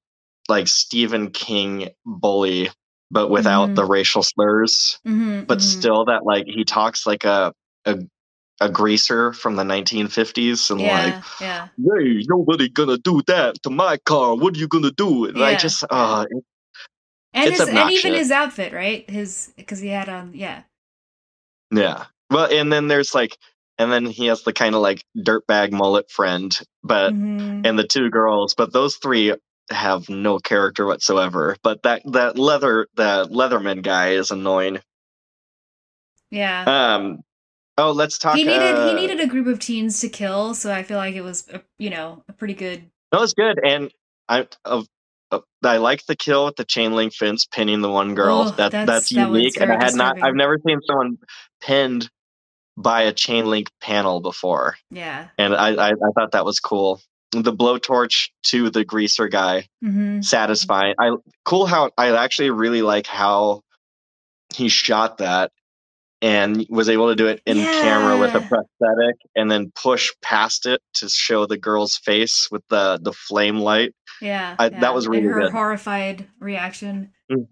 [0.49, 2.71] like Stephen King bully,
[3.11, 3.75] but without Mhm.
[3.75, 4.99] the racial slurs.
[5.07, 5.63] Mhm, But mhm.
[5.63, 7.53] still, that like he talks like a
[7.85, 7.99] a,
[8.61, 11.95] a greaser from the 1950s, and like yeah, yeah.
[11.99, 14.35] hey, nobody gonna do that to my car.
[14.37, 15.27] What are you gonna do?
[15.27, 16.27] And I just, uh,
[17.37, 19.09] And It's his, and even his outfit, right?
[19.11, 20.63] His because he had on, yeah,
[21.71, 22.07] yeah.
[22.31, 23.37] Well, and then there's like,
[23.79, 27.67] and then he has the kind of like dirtbag mullet friend, but Mhm.
[27.67, 29.35] and the two girls, but those three
[29.71, 31.57] have no character whatsoever.
[31.63, 34.81] But that that leather that Leatherman guy is annoying.
[36.31, 36.65] yeah.
[36.67, 37.21] Um.
[37.79, 38.37] Oh, let's talk.
[38.37, 41.15] he needed uh, he needed a group of teens to kill, so I feel like
[41.15, 42.91] it was a, you know a pretty good.
[43.13, 43.93] That was good, and
[44.29, 44.87] I of.
[45.31, 48.39] Uh, I like the kill with the chain link fence pinning the one girl.
[48.39, 50.15] Oh, that that's- that's that unique, and I had not.
[50.15, 50.23] disturbing.
[50.25, 51.19] I've never seen someone
[51.61, 52.09] pinned
[52.77, 54.77] by a chain link panel before.
[54.91, 55.29] Yeah.
[55.39, 57.01] and I, I, I thought that was cool.
[57.33, 60.95] The blowtorch to the greaser guy, hmm satisfying.
[60.99, 61.11] I
[61.45, 63.63] cool how I actually really like how
[64.55, 65.51] he shot that
[66.27, 70.67] and was able to do it in camera with a prosthetic and then push past
[70.67, 73.93] it to show the girl's face with the the flame light.
[74.21, 74.81] Yeah, I- yeah.
[74.81, 75.53] that was really and her good.
[75.53, 77.13] horrified reaction.
[77.31, 77.47] Mhm.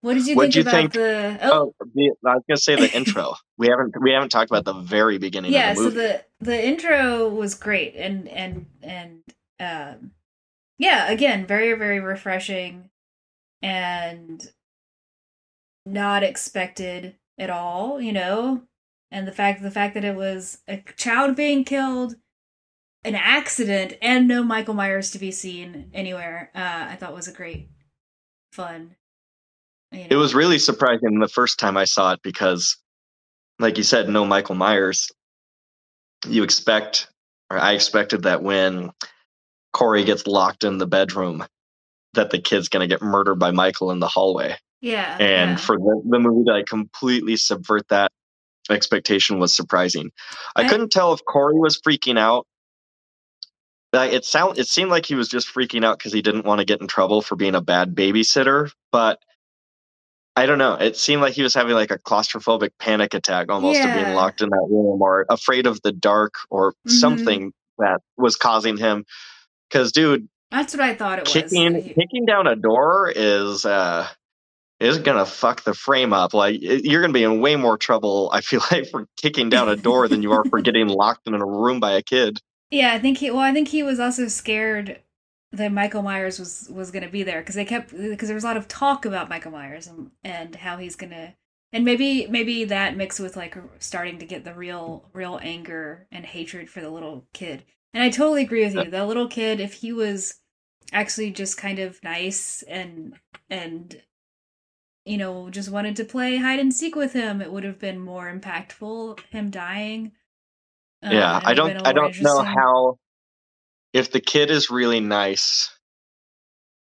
[0.00, 1.38] What did you What'd think you about think- the?
[1.42, 3.34] Oh, Oh, the, I was gonna say the intro.
[3.56, 5.70] We haven't we haven't talked about the very beginning yeah.
[5.72, 9.22] of the So the the intro was great, and and and
[9.60, 10.12] um,
[10.78, 11.10] yeah.
[11.10, 12.90] Again, very very refreshing,
[13.62, 14.40] and
[15.84, 18.00] not expected at all.
[18.00, 18.62] You know,
[19.10, 22.16] and the fact the fact that it was a child being killed
[23.04, 27.32] an accident and no Michael Myers to be seen anywhere, uh, I thought was a
[27.32, 27.70] great
[28.52, 28.96] fun.
[29.92, 32.76] you It was really surprising the first time I saw it because,
[33.58, 35.10] like you said, no Michael Myers.
[36.26, 37.08] You expect,
[37.50, 38.90] or I expected that when
[39.72, 41.46] Corey gets locked in the bedroom,
[42.14, 44.56] that the kid's going to get murdered by Michael in the hallway.
[44.80, 45.56] Yeah, And yeah.
[45.56, 48.10] for the, the movie to like completely subvert that
[48.70, 50.10] expectation was surprising.
[50.56, 52.46] I, I- couldn't tell if Corey was freaking out.
[53.92, 56.58] Like it sound it seemed like he was just freaking out because he didn't want
[56.58, 59.18] to get in trouble for being a bad babysitter, but
[60.36, 60.74] I don't know.
[60.74, 64.42] It seemed like he was having like a claustrophobic panic attack almost of being locked
[64.42, 66.90] in that room or afraid of the dark or Mhm.
[66.90, 69.04] something that was causing him.
[69.70, 71.32] Because, dude, That's what I thought it was.
[71.32, 74.06] kicking He- kicking down a door is uh
[74.80, 76.34] is gonna fuck the frame up.
[76.34, 78.30] Like you're gonna be in way more trouble.
[78.32, 81.34] I feel like for kicking down a door than you are for getting locked in
[81.34, 82.40] a room by a kid.
[82.70, 83.30] Yeah, I think he.
[83.30, 85.00] Well, I think he was also scared
[85.52, 88.44] that Michael Myers was was going to be there because they kept because there was
[88.44, 91.34] a lot of talk about Michael Myers and and how he's gonna
[91.72, 96.26] and maybe maybe that mixed with like starting to get the real real anger and
[96.26, 97.64] hatred for the little kid.
[97.94, 98.90] And I totally agree with you.
[98.90, 100.40] The little kid, if he was
[100.92, 103.14] actually just kind of nice and
[103.48, 104.02] and
[105.08, 107.98] you know just wanted to play hide and seek with him, it would have been
[107.98, 109.20] more impactful.
[109.30, 110.12] Him dying.
[111.02, 112.98] Um, yeah, I don't I don't know how
[113.92, 115.70] if the kid is really nice,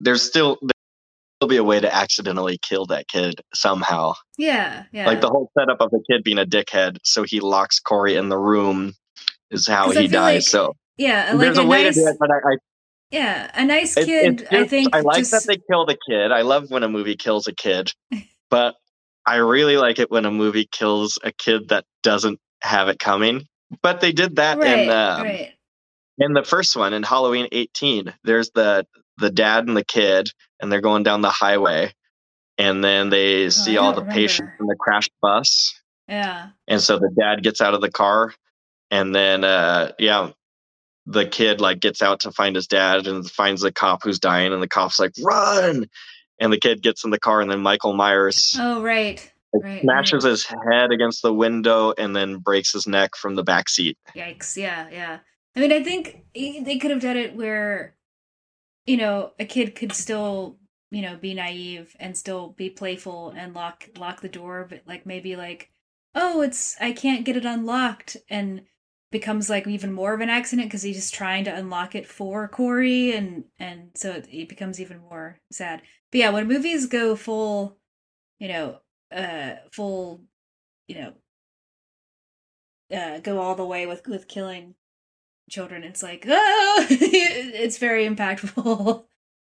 [0.01, 0.59] there's still
[1.41, 4.15] there'll be a way to accidentally kill that kid somehow.
[4.37, 5.07] Yeah, yeah.
[5.07, 8.29] Like the whole setup of the kid being a dickhead, so he locks Corey in
[8.29, 8.95] the room
[9.51, 10.13] is how he dies.
[10.13, 12.57] like- so yeah, like there's a, a, way nice, to do it, but I, I
[13.11, 14.41] yeah, a nice It- kid.
[14.43, 16.31] it's I think I like just, that they kill the kid.
[16.33, 17.93] I love when a movie kills a kid,
[18.51, 18.75] but
[19.27, 23.47] I really like it when a movie kills a kid that doesn't have it coming.
[23.83, 25.53] But they did that right, in um, right.
[26.19, 28.15] in the first one in Halloween 18.
[28.25, 28.87] There's the
[29.19, 30.31] the dad and the kid,
[30.61, 31.93] and they're going down the highway,
[32.57, 35.75] and then they see Oh, I all the patients in the crashed bus.
[36.09, 38.33] Yeah, And so the dad gets out of the car,
[38.91, 40.31] and then uh, yeah,
[41.09, 44.53] the kid like gets out to find his dad and finds the cop who's dying,
[44.53, 45.89] and the cop's like, "Run!"
[46.39, 50.25] And the kid gets in the car, and then Michael Myers Oh, right, right, smashes
[50.25, 53.97] his head against the window and then breaks his neck from the back seat.
[54.15, 54.57] Yikes!
[54.57, 55.19] Yeah, yeah.
[55.57, 57.97] I mean, I think they could have done it where,
[58.87, 60.59] you know, a kid could still,
[60.91, 65.07] you know, be naive and still be playful and lock lock the door, but like
[65.07, 65.71] maybe like,
[66.15, 68.63] oh, it's I can't get it unlocked, and
[69.11, 72.49] becomes like even more of an accident because he's just trying to unlock it for
[72.49, 75.83] Corey, and and so it, it becomes even more sad.
[76.11, 77.79] But yeah, when movies go full,
[78.39, 78.79] you know,
[79.13, 80.23] uh, full,
[80.89, 81.13] you know,
[82.97, 84.75] uh, go all the way with with killing
[85.51, 89.05] children, it's like oh, it's very impactful.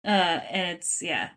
[0.05, 1.31] Uh, and it's yeah,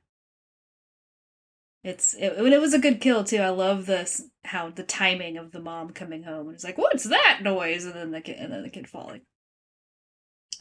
[1.85, 3.39] it's it, it was a good kill too.
[3.39, 7.05] I love this how the timing of the mom coming home and it's like, "What's
[7.05, 9.22] that noise?" and then the kid and then the kid falling.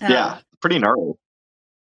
[0.02, 1.14] Um, yeah, pretty gnarly.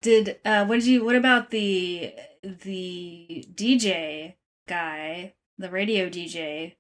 [0.03, 2.13] Did uh what did you what about the
[2.43, 4.35] the DJ
[4.69, 6.77] guy, the radio DJ?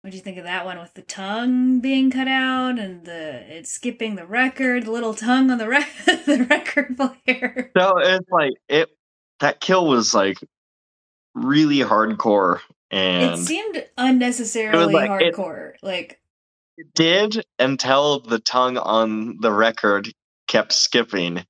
[0.00, 3.56] What do you think of that one with the tongue being cut out and the
[3.56, 7.70] it's skipping the record, the little tongue on the re- the record player?
[7.76, 8.88] So it's like it
[9.38, 10.38] that kill was like
[11.34, 12.60] really hardcore
[12.90, 15.74] and It seemed unnecessarily like- it- hardcore.
[15.82, 16.20] like
[16.78, 20.12] it did until the tongue on the record
[20.48, 21.44] kept skipping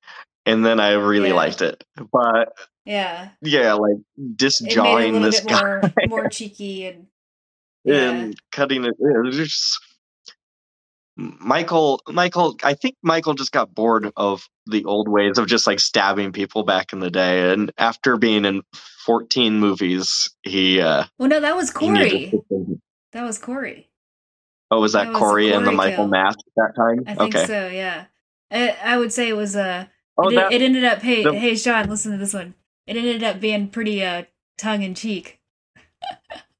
[0.45, 1.35] and then I really Yeah.
[1.35, 1.83] liked it.
[2.11, 2.53] But
[2.85, 7.07] yeah, yeah, like it it disjawing this guy more more cheeky and
[7.85, 8.09] yeah.
[8.11, 8.95] and cutting it.
[8.99, 9.79] it was just
[11.15, 15.79] Michael Michael I think Michael just got bored of the old ways of just like
[15.79, 18.61] stabbing people back in the day and after being in
[19.05, 22.31] 14 movies he uh Well, no, that was Corey.
[22.49, 22.79] to.
[23.11, 23.89] That was Corey.
[24.71, 26.07] Oh, was that, That was Corey and the Michael kill.
[26.07, 27.03] mask that time?
[27.05, 27.45] I think okay.
[27.45, 27.67] so.
[27.67, 28.05] Yeah,
[28.49, 29.85] I, I would say it was uh,
[30.17, 30.99] Oh, it, that- it ended up.
[31.03, 32.55] Hey, the- hey, Sean, listen to this one.
[32.87, 34.23] It ended up being pretty uh
[34.57, 35.39] tongue in cheek.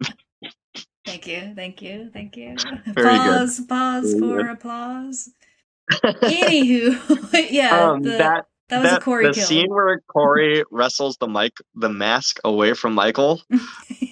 [1.05, 2.55] thank you, thank you, thank you.
[2.85, 3.37] Very good.
[3.39, 4.51] pause, pause Very for good.
[4.51, 5.29] applause.
[5.91, 9.45] Anywho, yeah, um, the, that that was a Corey the kill.
[9.45, 13.41] scene where Corey wrestles the mic the mask away from Michael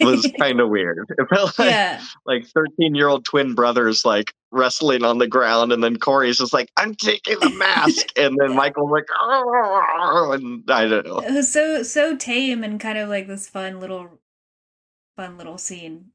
[0.02, 1.08] was kind of weird.
[1.18, 5.72] It felt like yeah, like 13 year old twin brothers like wrestling on the ground
[5.72, 10.70] and then Corey's just like I'm taking the mask and then Michael's like "Arr!" and
[10.70, 11.20] I don't know.
[11.20, 14.20] it was so so tame and kind of like this fun little
[15.16, 16.12] fun little scene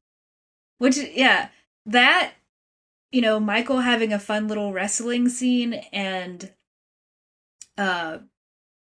[0.77, 1.49] which yeah
[1.85, 2.33] that
[3.11, 6.51] you know michael having a fun little wrestling scene and
[7.77, 8.17] uh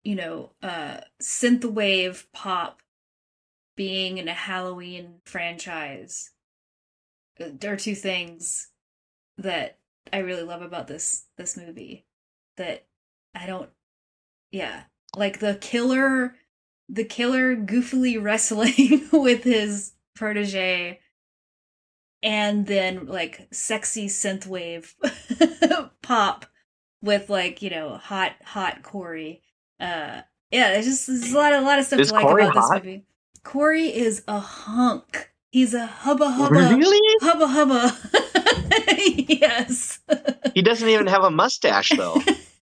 [0.04, 2.82] you know uh synthwave pop
[3.76, 6.32] being in a halloween franchise
[7.40, 8.70] uh, there are two things
[9.38, 9.78] that
[10.12, 12.06] i really love about this this movie
[12.58, 12.86] that
[13.36, 13.70] i don't
[14.52, 14.84] yeah
[15.16, 16.36] like the killer
[16.90, 21.00] the killer goofily wrestling with his protege
[22.24, 24.94] and then like sexy synthwave
[26.02, 26.46] pop
[27.02, 29.42] with like you know hot hot corey
[29.80, 32.26] uh yeah there's just there's a lot of a lot of stuff Is to like
[32.26, 33.06] Corey about this movie
[33.44, 37.00] corey is a hunk he's a hubba hubba Really?
[37.22, 37.98] hubba hubba
[39.30, 40.00] yes
[40.54, 42.22] He doesn't even have a mustache though.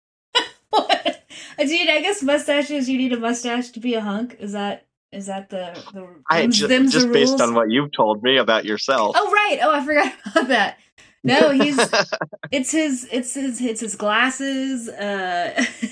[0.71, 1.23] what?
[1.59, 2.89] Dude, I guess mustaches.
[2.89, 4.37] You need a mustache to be a hunk.
[4.41, 7.71] Is that is that the the I them's- ju- them's the just based on what
[7.71, 9.17] you've told me about yourself.
[9.19, 9.59] Oh right.
[9.63, 10.79] Oh, I forgot about that.
[11.25, 11.79] No, he's
[12.53, 14.89] it's his it's his it's his glasses.
[14.89, 15.53] Uh,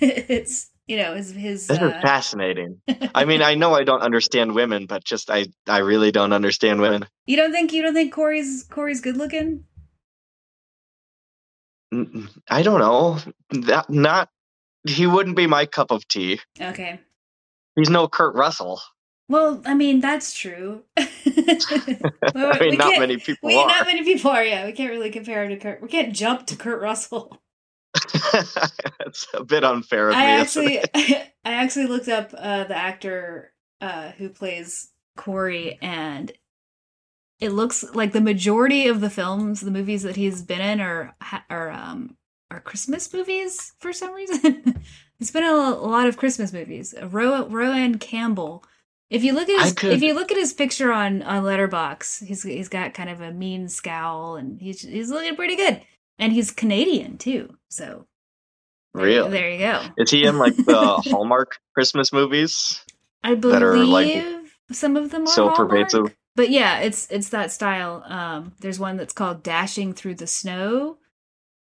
[0.00, 1.66] it's you know his his.
[1.66, 2.80] This is Uh, fascinating.
[3.14, 6.80] I mean, I know I don't understand women, but just I I really don't understand
[6.80, 7.06] women.
[7.26, 9.64] you don't think you don't think Corey's Corey's good looking?
[12.50, 13.18] I don't know.
[13.66, 14.28] That not
[14.86, 16.40] he wouldn't be my cup of tea.
[16.60, 17.00] Okay.
[17.76, 18.80] He's no Kurt Russell.
[19.28, 20.82] Well, I mean that's true.
[20.96, 23.66] I mean, not many people we, are.
[23.66, 24.44] Not many people are.
[24.44, 25.82] Yeah, we can't really compare him to Kurt.
[25.82, 27.40] We can't jump to Kurt Russell.
[29.00, 30.16] It's a bit unfair of.
[30.16, 30.78] I isn't actually.
[31.44, 36.32] I actually looked up uh, the actor uh, who plays Corey, and
[37.40, 41.14] it looks like the majority of the films, the movies that he's been in, are
[41.48, 42.16] are um
[42.50, 44.82] are Christmas movies for some reason.
[45.18, 46.94] He's been in a, a lot of Christmas movies.
[47.02, 48.64] Ro- Rohan Campbell.
[49.08, 52.24] If you look at his, could- if you look at his picture on on Letterboxd,
[52.26, 55.80] he's he's got kind of a mean scowl, and he's he's looking pretty good,
[56.18, 57.56] and he's Canadian too.
[57.70, 58.06] So
[58.94, 59.28] Real.
[59.28, 59.82] there you go.
[59.98, 62.82] Is he in like the Hallmark Christmas movies?
[63.22, 64.24] I believe that are, like,
[64.72, 65.70] some of them are so Hallmark.
[65.70, 66.16] pervasive?
[66.34, 68.02] But yeah, it's it's that style.
[68.06, 70.98] Um, there's one that's called Dashing Through the Snow,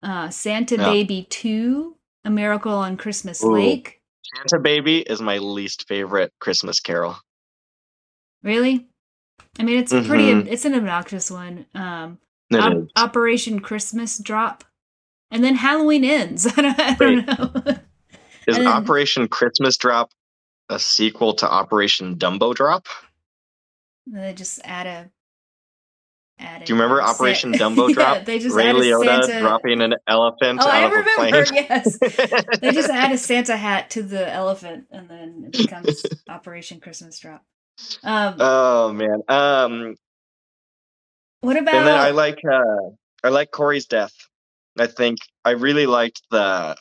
[0.03, 0.85] uh, Santa Yeah.
[0.91, 1.95] Baby Two,
[2.25, 3.53] A Miracle on Christmas Ooh.
[3.53, 4.01] Lake.
[4.35, 7.15] Santa Baby is my least favorite Christmas carol.
[8.43, 8.87] Really?
[9.59, 10.29] I mean, it's a pretty.
[10.49, 11.65] It's an obnoxious one.
[11.73, 12.19] Um,
[12.53, 12.87] Op-.
[12.95, 14.63] Operation Christmas Drop,
[15.31, 16.45] and then Halloween ends.
[16.57, 17.63] I don't, I don't know.
[18.47, 20.11] Is then- Operation Christmas Drop
[20.69, 22.87] a sequel to Operation Dumbo Drop?
[24.07, 25.09] They just add a
[26.39, 26.65] added.
[26.65, 28.25] Do you remember Sa- Operation Dumbo Yeah, Drop?
[28.25, 31.45] they just Ray added Liotta Santa- dropping an elephant Oh, I out of a remember.
[31.53, 31.97] Yes,
[32.61, 37.19] they just add a Santa hat to the elephant, and then it becomes Operation Christmas
[37.19, 37.43] Drop.
[38.03, 39.21] Um, oh man.
[39.29, 39.95] Um,
[41.41, 41.75] what about?
[41.75, 42.89] and then I like uh,
[43.23, 44.13] I like Corey's death.
[44.77, 46.75] I think I really liked the.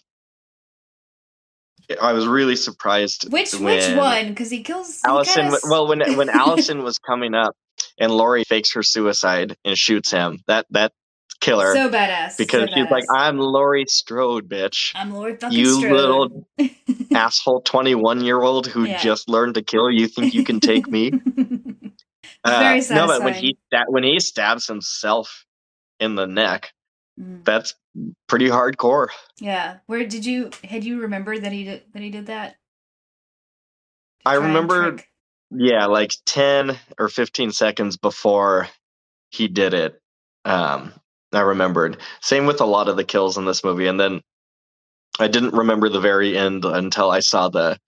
[2.02, 3.32] I was really surprised.
[3.32, 4.28] which which one?
[4.28, 5.42] Because he kills he Allison.
[5.44, 7.54] kinda Well, when when Allison was coming up,
[7.98, 10.38] and Laurie fakes her suicide and shoots him.
[10.46, 10.92] That that
[11.40, 15.72] killer so badass because so she's like, "I'm Laurie Strode, bitch." I'm Lord fucking you
[15.80, 15.92] Strode.
[15.92, 16.48] little
[17.14, 18.98] asshole 21 year old who Yeah.
[18.98, 21.12] just learned to kill you think you can take me
[22.44, 25.44] Uh, very no but when he sta- when he stabs himself
[26.00, 26.72] in the neck
[27.20, 27.44] Mm.
[27.44, 27.74] that's
[28.28, 29.08] pretty hardcore
[29.40, 29.78] Yeah.
[29.86, 32.56] Where did you had you remembered that he did that he did that?
[34.26, 34.98] i remember
[35.50, 38.68] yeah like 10 or 15 seconds before
[39.30, 40.00] he did it
[40.44, 40.92] um
[41.32, 44.20] i remembered same with a lot of the kills in this movie and then
[45.18, 47.78] i didn't remember the very end until i saw the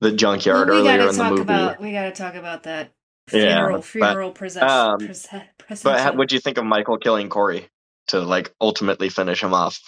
[0.00, 2.62] the junkyard Well, we earlier gotta in the talk movie about we gotta talk about
[2.64, 2.92] that
[3.32, 4.68] Yeah, funeral but, funeral procession.
[4.68, 7.68] um, process- But how, what'd you think of Michael killing Corey
[8.08, 9.80] to like ultimately finish him off?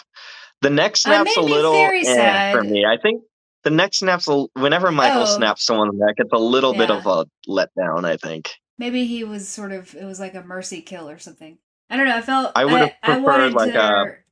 [0.63, 2.53] The neck Uh, snap's a little eh, sad.
[2.55, 2.87] for me.
[2.87, 3.23] I think
[3.67, 5.37] the neck snaps a, whenever Michael Oh.
[5.37, 8.05] snaps someone's neck, it's a little bit of a letdown.
[8.05, 8.49] I think
[8.79, 11.59] Maybe he was sort of it was like a mercy kill or something.
[11.91, 12.17] I don't know.
[12.17, 14.25] I felt I would've preferred, wanted like, there,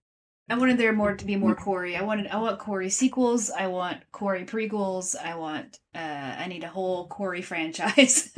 [0.48, 1.96] I wanted there more to be more Corey.
[1.96, 3.50] I wanted I want Corey sequels.
[3.50, 5.16] I want Corey prequels.
[5.16, 5.98] I want uh
[6.38, 8.30] I need a whole Corey franchise.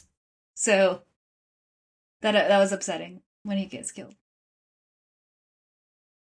[0.54, 1.02] so
[2.22, 4.14] that that was upsetting when he gets killed.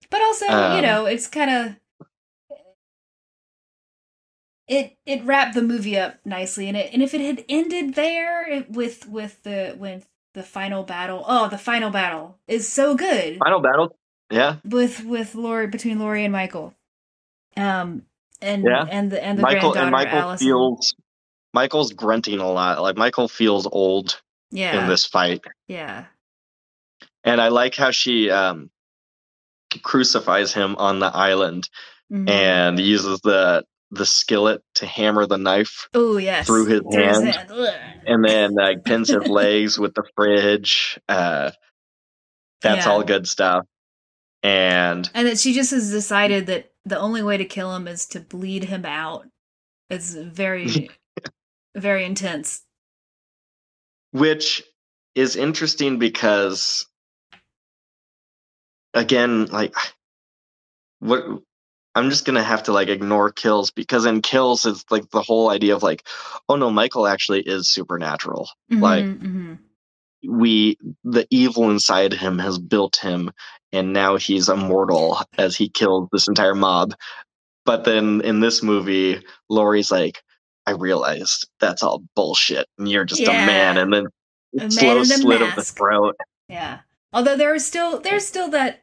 [0.10, 1.76] But also, you Um, know, it's kind of
[4.72, 8.49] it it wrapped the movie up nicely and it and if it had ended there
[8.49, 13.38] it, with with the with the final battle oh the final battle is so good
[13.38, 13.95] final battle.
[14.32, 16.74] Yeah, with with Laurie between Laurie and Michael
[17.57, 18.03] um
[18.41, 18.86] and Yeah.
[18.89, 20.95] and the and the Michael and Michael Allison feels
[21.53, 22.82] Michael's grunting a lot.
[22.82, 26.05] Like Michael feels old yeah in this fight, yeah
[27.26, 28.69] and I like how she um
[29.84, 31.69] crucifies him on the island
[32.11, 32.30] Mhm.
[32.30, 37.36] and uses the the skillet to hammer the knife oh yes through his hand.
[37.50, 37.74] Ugh.
[38.06, 41.00] and then like pins his legs with the fridge.
[41.10, 41.52] Uh,
[42.62, 42.92] that's Yeah.
[42.92, 43.66] all good stuff.
[44.44, 48.06] And and that she just has decided that the only way to kill him is
[48.08, 49.28] to bleed him out
[49.92, 50.89] it's very
[51.76, 52.64] very intense
[54.12, 54.64] which
[55.14, 56.88] is interesting because
[58.94, 59.76] again, like
[61.00, 61.24] what
[61.96, 65.50] I'm just gonna have to like ignore kills because in kills it's like the whole
[65.50, 66.08] idea of like,
[66.50, 68.50] oh no, Michael actually is supernatural.
[68.70, 69.58] Like Mhm, mhm.
[70.28, 73.32] we the evil inside him has built him
[73.74, 76.94] and now he's immortal as he killed this entire mob
[77.66, 79.20] but then in this movie
[79.50, 80.22] Laurie's like
[80.68, 84.06] i realized that's all bullshit and you're just a man and then
[84.60, 85.76] A slow slit of the mask.
[85.78, 86.16] throat
[86.50, 86.80] Yeah.
[87.14, 88.82] Although there's still there's still that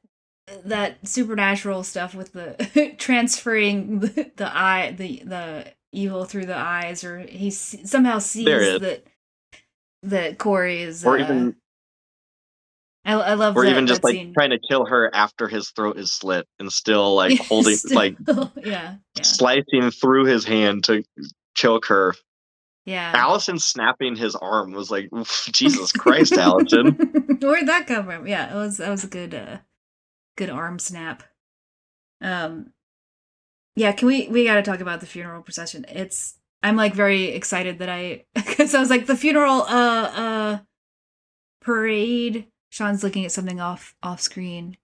[0.64, 7.02] that supernatural stuff with the transferring the, the eye the the evil through the eyes
[7.04, 9.02] or he somehow sees that
[10.02, 11.56] that Corey is or uh, even
[13.04, 14.34] I, I love or that, even just like scene.
[14.34, 18.16] trying to kill her after his throat is slit and still like holding Still- like
[18.56, 19.22] yeah yeah.
[19.22, 21.02] slicing through his hand to
[21.54, 22.14] choke her.
[22.84, 23.12] Yeah.
[23.14, 25.10] Allison snapping his arm was like
[25.52, 26.92] jesus christ allison.
[27.40, 28.26] Where'd that come from?
[28.26, 29.58] Yeah, it was that was a good uh
[30.38, 31.22] good arm snap.
[32.22, 32.72] Um
[33.76, 35.84] yeah, can we we got to talk about the funeral procession.
[35.88, 38.24] It's I'm like very excited that I
[38.56, 40.58] cuz I was like the funeral uh uh
[41.60, 42.46] parade.
[42.70, 44.76] Sean's looking at something off off screen.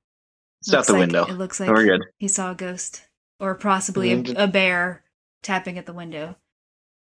[0.60, 3.02] it's out the like- window It looks like we're good he saw a ghost
[3.40, 5.02] or possibly a, a bear
[5.42, 6.36] tapping at the window.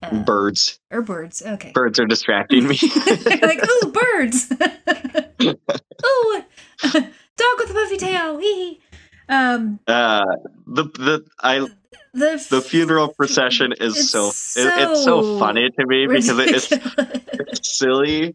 [0.02, 1.42] Uh, birds or birds.
[1.44, 1.70] Okay.
[1.74, 2.76] birds are distracting me
[3.06, 4.50] like, ooh, birds.
[6.04, 6.42] ooh,
[7.42, 8.38] dog with a puffy tail.
[8.38, 8.80] Hee.
[9.28, 10.24] Um, uh
[10.66, 11.60] the the i
[12.12, 14.32] the the funeral procession is It's so, it-
[14.90, 18.34] it's so so funny to me because it, it's it's silly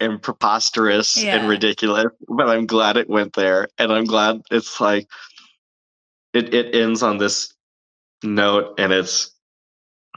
[0.00, 1.36] and preposterous Yeah.
[1.36, 5.08] and ridiculous but i'm glad it went there and i'm glad it's like
[6.34, 7.52] it it ends on this
[8.22, 9.30] note and it's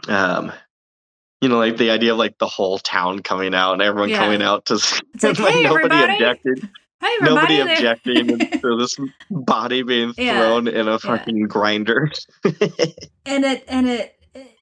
[0.09, 0.51] um
[1.41, 4.17] you know like the idea of like the whole town coming out and everyone Yeah.
[4.19, 6.13] coming out to It's like, like, hey, nobody everybody.
[6.13, 6.69] objected
[7.01, 8.97] Hi, nobody objecting to this
[9.31, 10.41] body being Yeah.
[10.41, 12.11] thrown in a fucking grinder
[13.25, 14.57] and it and it, it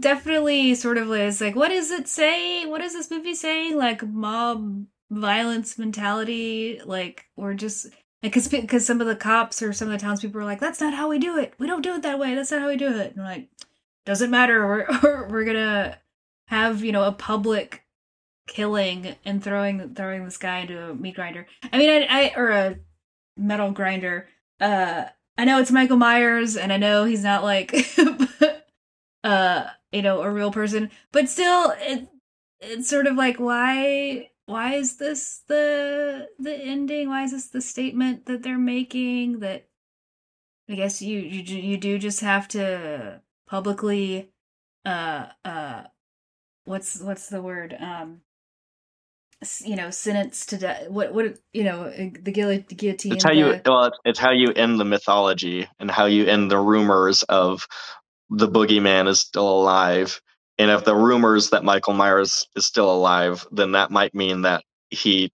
[0.00, 2.66] definitely sort of is like, what does it say?
[2.66, 3.76] What is this movie saying?
[3.76, 6.80] Like mob violence mentality.
[6.84, 7.86] Like we're just
[8.22, 10.92] because because some of the cops or some of the townspeople are like, "That's not
[10.94, 11.54] how we do it.
[11.58, 12.34] We don't do it that way.
[12.34, 13.48] That's not how we do it." And we're like,
[14.04, 14.66] "Doesn't matter.
[14.66, 15.98] We're we're, we're gonna
[16.48, 17.84] have you know a public
[18.48, 21.46] killing and throwing throwing this guy into a meat grinder.
[21.72, 22.76] I mean, I, I or a
[23.36, 24.26] metal grinder.
[24.60, 25.04] Uh,
[25.36, 27.72] I know it's Michael Myers, and I know he's not like,
[29.24, 32.08] uh, you know, a real person, but still, it
[32.60, 37.08] it's sort of like why why is this the the ending?
[37.08, 39.40] Why is this the statement that they're making?
[39.40, 39.68] That
[40.68, 44.30] I guess you you you do just have to publicly,
[44.84, 45.84] uh, uh,
[46.64, 47.76] what's what's the word?
[47.78, 48.22] Um,
[49.64, 50.88] you know sentenced to death.
[50.88, 54.52] What what you know uh, the guillotine it's how you well it's, it's how you
[54.52, 57.66] end the mythology and how you end the rumors of
[58.30, 60.20] the boogeyman is still alive.
[60.60, 64.64] And if the rumors that michael myers is still alive then that might mean that
[64.90, 65.32] he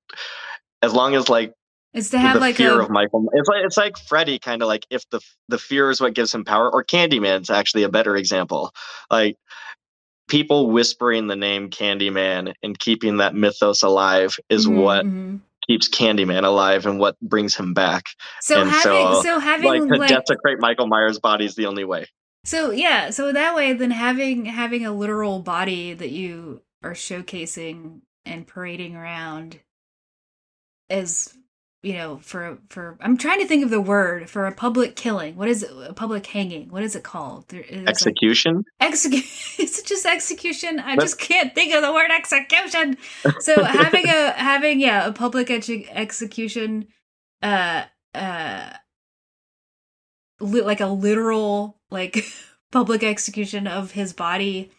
[0.82, 1.54] as long as like
[1.94, 4.60] it's to have the like fear a, of michael it's like it's like freddy kind
[4.60, 7.88] of like if the the fear is what gives him power or candyman's actually a
[7.88, 8.72] better example.
[9.10, 9.36] Like
[10.34, 15.40] people whispering the name Candyman and keeping that mythos alive is Mhm, what mhm.
[15.68, 18.06] keeps Candyman alive and what brings him back.
[18.40, 21.84] So and having so, having like like, to desecrate Michael Myers' body is the only
[21.84, 22.06] way.
[22.44, 28.00] so yeah so that way then having having a literal body that you are showcasing
[28.26, 29.60] and parading around
[30.90, 31.32] is
[31.84, 35.36] you know for for I'm trying to think of the word for a public killing.
[35.36, 35.70] What is it?
[35.88, 36.68] A public hanging?
[36.70, 37.48] What is it called?
[37.48, 38.64] There is like, Execution.
[38.80, 39.24] execute
[39.58, 40.80] is it just execution?
[40.80, 42.96] I just can't think of the word execution.
[43.40, 46.86] So having a having yeah a public exe- execution
[47.42, 48.70] uh uh
[50.40, 52.24] li- like a literal like
[52.72, 54.70] public execution of his body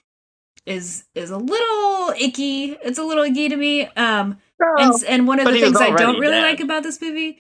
[0.66, 2.72] is is a little icky.
[2.84, 3.86] It's a little icky to me.
[3.88, 6.44] Um and and one of but the things i don't really dead.
[6.44, 7.40] like about this movie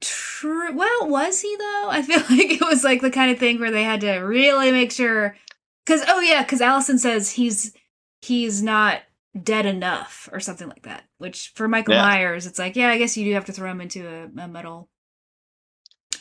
[0.00, 0.72] True.
[0.74, 1.88] Well, was he though?
[1.90, 4.72] I feel like it was like the kind of thing where they had to really
[4.72, 5.36] make sure.
[5.84, 7.74] Because oh yeah, because Allison says he's
[8.22, 9.02] he's not
[9.40, 11.04] dead enough or something like that.
[11.18, 12.02] Which for Michael Yeah.
[12.02, 14.48] Myers, it's like yeah, I guess you do have to throw him into a, a
[14.48, 14.88] metal.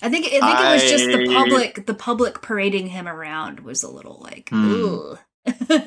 [0.02, 3.84] I think I think it was just the public the public parading him around was
[3.84, 4.72] a little like Hmm.
[4.72, 5.18] ooh.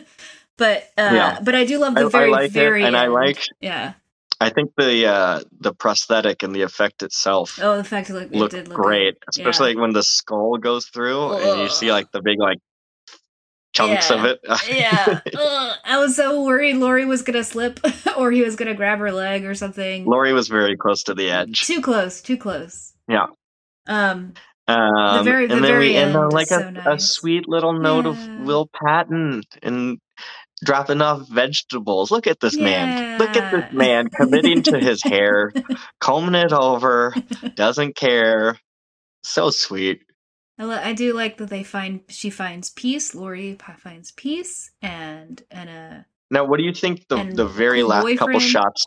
[0.62, 1.38] but uh Yeah.
[1.46, 3.40] but I do love the I very like very it, and I like.
[3.60, 3.94] yeah
[4.40, 8.50] I think the uh, the prosthetic and the effect itself oh the fact it look
[8.50, 9.28] did look great, good.
[9.30, 9.74] especially Yeah.
[9.76, 12.58] like when the skull goes through and you see like the big like
[13.72, 14.16] chunks Yeah.
[14.16, 14.40] of it.
[14.68, 15.20] yeah.
[15.38, 15.76] Ugh.
[15.84, 17.80] I was so worried Laurie was gonna slip
[18.18, 20.04] or he was gonna grab her leg or something.
[20.06, 21.62] Laurie was very close to the edge.
[21.62, 22.92] Too close, too close.
[23.08, 23.26] Yeah.
[23.86, 24.34] Um
[24.68, 27.72] Um, very- the and then very we end on like a, so a sweet little
[27.74, 28.10] note Yeah.
[28.10, 29.98] of Will Patton and
[30.62, 32.10] dropping off vegetables.
[32.10, 33.18] Look at this man.
[33.18, 35.52] Look at this man committing to his hair,
[36.00, 37.14] combing it over,
[37.54, 38.58] doesn't care.
[39.22, 40.02] So sweet.
[40.58, 43.14] I, li- I do like that they find she finds peace.
[43.14, 48.18] Laurie finds peace and and uh Now, what do you think the the very last
[48.18, 48.84] couple shots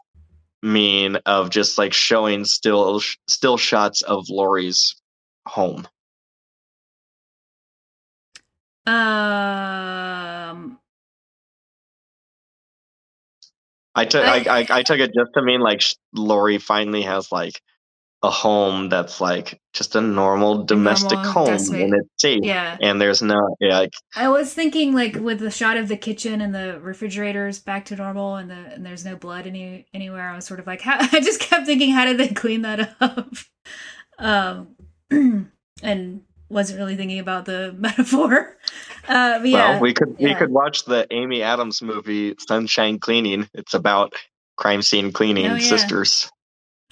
[0.62, 4.96] mean of just like showing still still shots of Laurie's
[5.48, 5.88] home?
[8.88, 10.78] um
[13.96, 15.82] I took I- I, I, took it just to mean like
[16.14, 17.62] Laurie finally has like
[18.24, 22.76] a home that's like just a normal domestic normal home and it's safe yeah.
[22.82, 26.42] and there's no yeah, like I was thinking like with the shot of the kitchen
[26.42, 30.30] and the refrigerators back to normal and the and there's no blood any anywhere.
[30.30, 32.96] I was sort of like, how, I just kept thinking, how did they clean that
[33.00, 33.34] up?
[34.18, 34.78] Um,
[35.84, 38.58] and wasn't really thinking about the metaphor.
[39.08, 43.48] Uh, yeah, well we could we could watch the Amy Adams movie Sunshine Cleaning.
[43.54, 44.14] It's about
[44.58, 45.60] crime scene cleaning Oh, yeah.
[45.60, 46.32] sisters.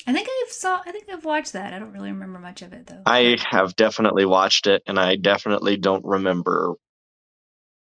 [0.06, 0.82] I think I've saw.
[0.86, 1.74] I think I've watched that.
[1.74, 3.02] I don't really remember much of it though.
[3.06, 6.76] I have definitely watched it and I definitely don't remember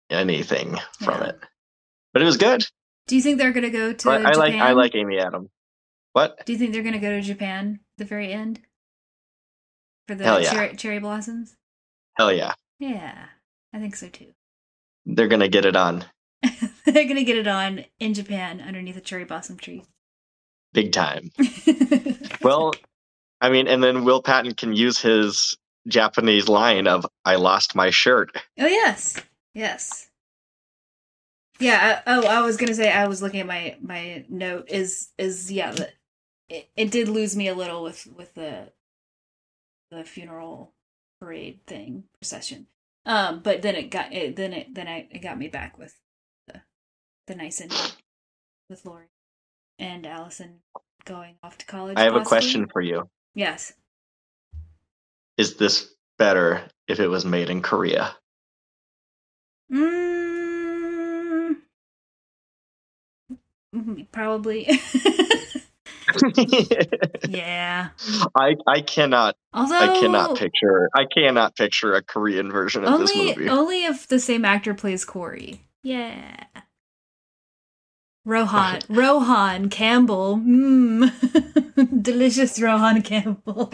[0.09, 1.38] anything from it.
[2.12, 2.64] But it was good.
[3.09, 5.48] Do you think they're gonna go to I like I like Amy Adams.
[6.12, 6.47] What?
[6.47, 8.60] Do you think they're gonna go to Japan at the very end
[10.09, 10.51] for the yeah.
[10.51, 11.56] cherry, cherry blossoms?
[12.16, 12.55] Hell yeah.
[12.78, 13.26] Yeah,
[13.72, 14.32] I think so too.
[15.05, 16.05] They're gonna get it on.
[16.84, 19.84] They're gonna get it on in Japan underneath a cherry blossom tree.
[20.72, 21.30] Big time.
[22.43, 22.74] Well,
[23.40, 25.56] I mean, and then Will Patton can use his
[25.88, 28.30] Japanese line of "I lost my shirt."
[28.60, 29.20] oh yes,
[29.52, 30.09] yes,
[31.59, 32.02] yeah.
[32.06, 34.68] I, oh, I was gonna say I was looking at my my note.
[34.68, 35.72] Is is yeah.
[35.72, 35.90] The,
[36.48, 38.70] it, it did lose me a little with with the
[39.90, 40.72] the funeral
[41.20, 42.68] parade thing procession.
[43.07, 44.35] Um, but then it got it.
[44.37, 45.95] Then it then I it got me back with
[46.49, 46.62] the
[47.28, 47.78] the nice ending
[48.69, 49.07] with Laurie.
[49.78, 50.61] and Allison
[51.05, 51.97] going off to college.
[51.97, 53.09] I have a question for you.
[53.35, 53.73] Yes.
[55.39, 58.16] Is this better if it was made in Korea?
[59.73, 61.57] Mm,
[64.11, 64.69] probably.
[67.28, 67.88] yeah.
[68.36, 73.14] I I cannot Although I cannot picture I cannot picture a Korean version of this
[73.14, 73.48] movie.
[73.48, 75.62] only if the same actor plays Corey.
[75.82, 76.44] Yeah.
[78.24, 80.38] Rohan Rohan Campbell.
[80.38, 82.02] Mmm.
[82.02, 83.72] Delicious Rohan Campbell.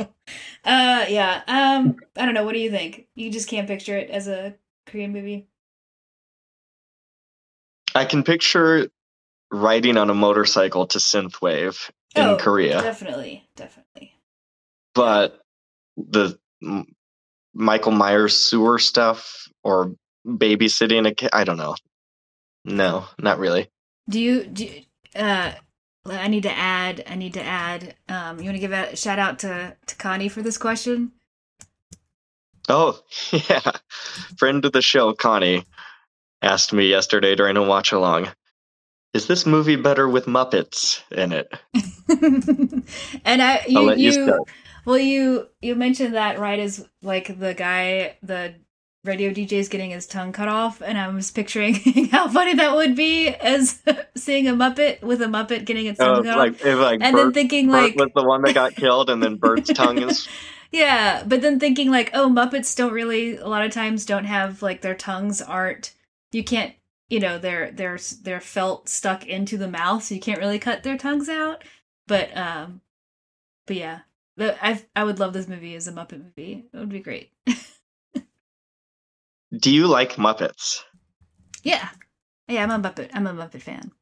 [0.64, 1.42] Uh yeah.
[1.46, 3.06] Um I don't know, what do you think?
[3.14, 4.54] You just can't picture it as a
[4.86, 5.46] Korean movie?
[7.94, 8.88] I can picture
[9.50, 14.14] riding on a motorcycle to synthwave in Oh, Korea, Definitely, definitely.
[14.94, 15.40] but
[15.96, 16.86] the M-
[17.54, 19.94] Michael Myers sewer stuff or
[20.26, 21.74] babysitting a kid, I don't know.
[22.64, 23.68] No, not really.
[24.08, 24.82] Do you do you-
[25.14, 25.52] uh
[26.06, 29.18] I need to add I need to add um you want to give a shout
[29.18, 31.12] out to to Connie for this question?
[32.68, 33.00] Oh,
[33.32, 33.72] yeah.
[34.38, 35.64] Friend of the show, Connie,
[36.40, 38.28] asked me yesterday during a watch along
[39.14, 41.52] Is this movie better with Muppets in it?
[43.24, 44.44] and I you, you you
[44.86, 48.54] well you you mentioned that right as like the guy the
[49.04, 51.74] radio DJ is getting his tongue cut off and I was picturing
[52.10, 53.82] how funny that would be as
[54.16, 56.64] seeing a Muppet with a Muppet getting its oh, tongue Oh, cut like, off.
[56.64, 59.22] if, like And Bert, then thinking Bert like was the one that got killed, and
[59.22, 60.28] then Bert's tongue is.
[60.70, 64.62] Yeah, but then thinking like, oh, Muppets don't really a lot of times don't have
[64.62, 65.92] like their tongues aren't
[66.30, 66.72] you can't
[67.12, 70.82] you know they're they're they're felt stuck into the mouth, so you can't really cut
[70.82, 71.62] their tongues out.
[72.06, 72.80] But um,
[73.66, 73.98] but yeah,
[74.40, 76.64] I I would love this movie as a Muppet movie.
[76.72, 77.30] It would be great.
[79.54, 80.84] Do you like Muppets?
[81.62, 81.90] yeah,
[82.48, 83.10] yeah, I'm a Muppet.
[83.12, 83.92] I'm a Muppet fan.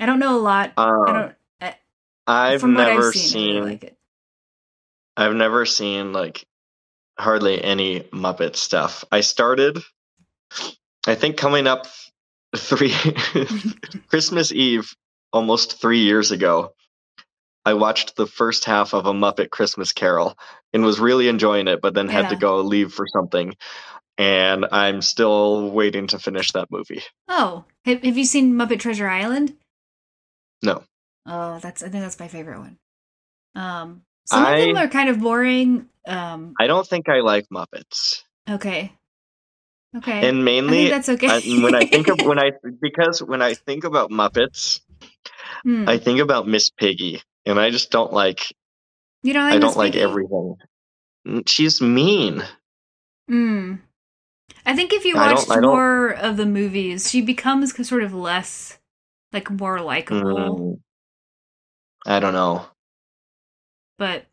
[0.00, 0.72] I don't know a lot.
[0.78, 1.34] Um, I don't.
[2.26, 3.54] I, what never I've seen, I seen.
[3.56, 3.98] really like it.
[5.14, 6.46] I've never seen like
[7.18, 9.04] hardly any Muppet stuff.
[9.12, 9.78] I started,
[11.06, 11.86] I think, coming up
[12.56, 12.94] three
[14.08, 14.92] Christmas Eve,
[15.32, 16.74] almost three years ago.
[17.64, 20.36] I watched the first half of a Muppet Christmas Carol
[20.72, 23.54] and was really enjoying it, but then had to go leave for something.
[24.18, 27.02] And I'm still waiting to finish that movie.
[27.28, 29.56] Oh, have, have you seen Muppet Treasure Island?
[30.62, 30.84] No.
[31.26, 32.78] Oh, that's I think that's my favorite one.
[33.54, 35.86] Um, some of them are kind of boring.
[36.06, 38.22] Um, I don't think I like Muppets.
[38.48, 38.92] okay,
[39.96, 41.28] okay, And mainly that's okay.
[41.28, 44.80] I- when I think of when I because when I think about Muppets,
[45.62, 45.88] Hmm.
[45.88, 48.40] I think about Miss Piggy, and I just don't like.
[49.22, 50.04] you don't like I don't Miss like Piggy?
[50.04, 50.56] everything.
[51.46, 52.42] She's mean.
[53.28, 53.74] Hmm.
[54.66, 58.78] I think if you watched more of the movies, she becomes sort of less,
[59.32, 60.22] like more likable.
[60.22, 60.80] Mm,
[62.06, 62.66] I don't know.
[63.98, 64.26] But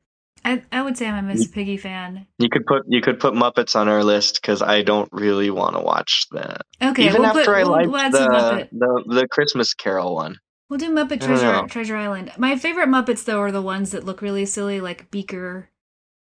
[0.44, 2.28] I I would say I'm a Miss Piggy fan.
[2.38, 5.76] You could put you could put Muppets on our list because I don't really want
[5.76, 6.62] to watch that.
[6.82, 10.16] Okay, Even we'll after put, I we'll, liked we'll add the, the the Christmas Carol
[10.16, 10.38] one.
[10.70, 11.68] We'll do Muppet I don't Treasure.
[11.68, 12.32] Treasure Island.
[12.38, 15.70] My favorite Muppets though are the ones that look really silly, like Beaker,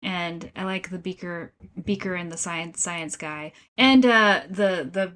[0.02, 1.54] and I like the Beaker
[1.84, 5.14] Beaker and the science science guy, and uh the the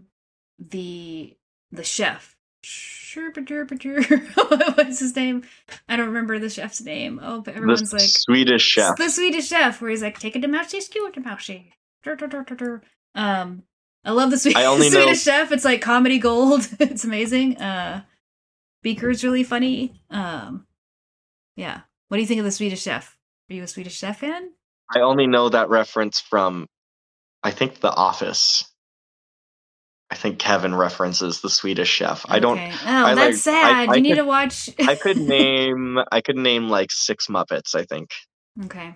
[0.59, 1.37] the
[1.71, 2.34] the chef.
[4.75, 5.43] What's his name?
[5.87, 7.19] I don't remember the chef's name.
[7.23, 8.97] Oh, but everyone's the like Swedish chef.
[8.97, 11.71] the Swedish chef, where he's like, "Take to mousey, skew it to mousey."
[12.03, 12.81] Dur, dur, dur, dur, dur.
[13.15, 13.63] Um,
[14.03, 15.51] I love the Swedish, only know- Swedish chef.
[15.51, 16.67] It's like comedy gold.
[16.79, 17.57] it's amazing.
[17.57, 18.03] Uh,
[18.83, 19.99] Beaker's really funny.
[20.09, 20.67] Um,
[21.55, 21.81] yeah.
[22.09, 23.17] What do you think of the Swedish chef?
[23.49, 24.51] Are you a Swedish chef fan?
[24.93, 26.67] I only know that reference from,
[27.43, 28.71] I think, The Office.
[30.11, 32.25] I think Kevin references the Swedish chef.
[32.29, 32.57] I don't.
[32.59, 32.71] Okay.
[32.85, 33.89] Oh, I that's like- sad.
[33.89, 34.69] I- I you need could- to watch.
[34.79, 35.99] I could name.
[36.11, 37.73] I could name like six Muppets.
[37.75, 38.11] I think.
[38.65, 38.93] Okay.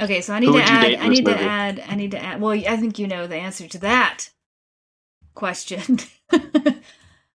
[0.00, 0.94] Okay, so I need Who to add.
[0.96, 1.82] I need to add.
[1.88, 2.40] I need to add.
[2.40, 4.30] Well, I think you know the answer to that
[5.34, 5.98] question.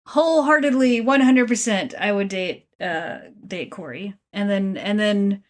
[0.06, 5.44] Wholeheartedly, one hundred percent, I would date uh date Corey, and then and then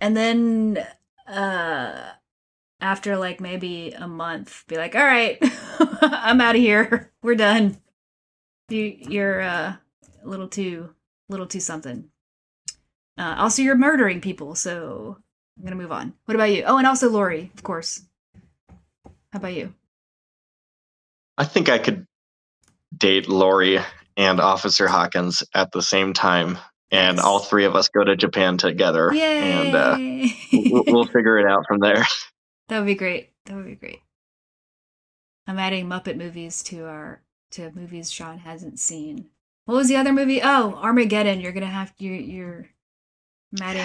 [0.00, 0.86] and then
[1.26, 2.10] uh
[2.82, 5.38] after like maybe a month, be like, all right,
[6.02, 7.10] I'm out of here.
[7.22, 7.78] We're done.
[8.68, 9.76] You you're uh,
[10.22, 10.90] a little too
[11.28, 12.08] little too something.
[13.16, 15.16] Uh, also, you're murdering people, so
[15.56, 16.14] I'm gonna move on.
[16.24, 16.64] What about you?
[16.66, 18.02] Oh, and also Laurie, of course.
[19.32, 19.74] How about you?
[21.38, 22.06] I think I could
[22.96, 23.80] date Laurie
[24.16, 26.58] and Officer Hawkins at the same time,
[26.90, 29.52] and all three of us go to Japan together, Yay!
[29.52, 29.96] and uh,
[30.70, 32.04] we'll, we'll figure it out from there.
[32.68, 33.30] that would be great.
[33.46, 34.00] That would be great.
[35.46, 37.22] I'm adding Muppet movies to our
[37.52, 39.26] to movies Sean hasn't seen.
[39.64, 40.40] What was the other movie?
[40.42, 41.40] Oh, Armageddon.
[41.40, 42.66] You're gonna have you're you're
[43.52, 43.84] matting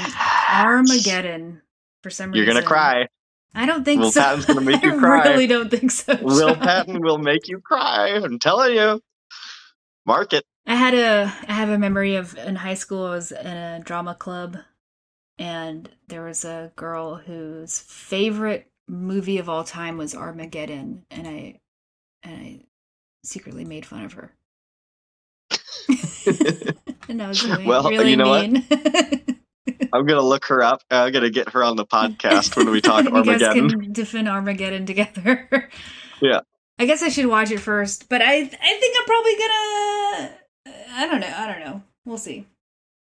[0.49, 1.61] Armageddon
[2.03, 2.45] for some reason.
[2.45, 3.07] You're gonna cry.
[3.55, 4.05] I don't think so.
[4.05, 4.21] Will so.
[4.21, 5.27] Patton's gonna make you I cry.
[5.27, 6.17] really don't think so.
[6.21, 8.09] Will Patton will make you cry.
[8.23, 9.01] I'm telling you.
[10.05, 10.45] Mark it.
[10.65, 13.79] I had a I have a memory of in high school I was in a
[13.79, 14.57] drama club
[15.39, 21.59] and there was a girl whose favorite movie of all time was Armageddon and I
[22.23, 22.59] and I
[23.23, 24.33] secretly made fun of her.
[27.09, 28.45] and I was really, Well, really you know what?
[29.93, 30.81] I'm gonna look her up.
[30.89, 33.69] I'm gonna get her on the podcast when we talk you guys Armageddon.
[33.69, 35.69] can defend Armageddon together.
[36.21, 36.41] Yeah.
[36.79, 40.37] I guess I should watch it first, but I I think I'm probably gonna
[40.95, 41.33] I don't know.
[41.35, 41.83] I don't know.
[42.05, 42.45] We'll see.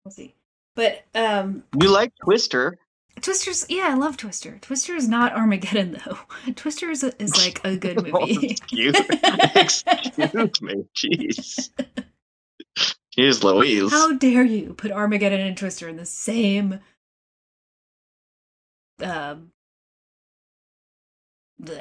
[0.03, 0.34] We'll see.
[0.77, 2.77] But um You like Twister?
[3.19, 4.59] Twister's yeah, I love Twister.
[4.61, 6.19] Twister is not Armageddon though.
[6.55, 8.51] Twister is, is like a good movie.
[8.51, 8.95] Excuse,
[9.55, 10.85] excuse me.
[10.95, 11.71] Jeez.
[13.17, 13.91] Jeez Louise.
[13.91, 16.79] How dare you put Armageddon and Twister in the same
[19.01, 19.51] um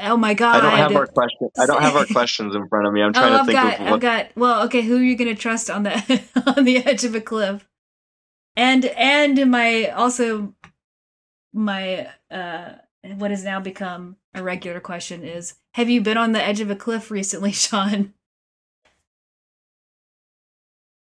[0.01, 0.56] Oh my god.
[0.56, 1.51] I don't have our question.
[1.59, 3.02] I don't have our questions in front of me.
[3.02, 4.27] I'm trying oh, to I've think got, of I've got.
[4.35, 4.81] Well, okay.
[4.81, 6.23] Who are you going to trust on the
[6.56, 7.68] on the edge of a cliff?
[8.57, 10.55] And and my also
[11.53, 12.73] my uh
[13.16, 16.70] what has now become a regular question is: Have you been on the edge of
[16.70, 18.15] a cliff recently, Sean?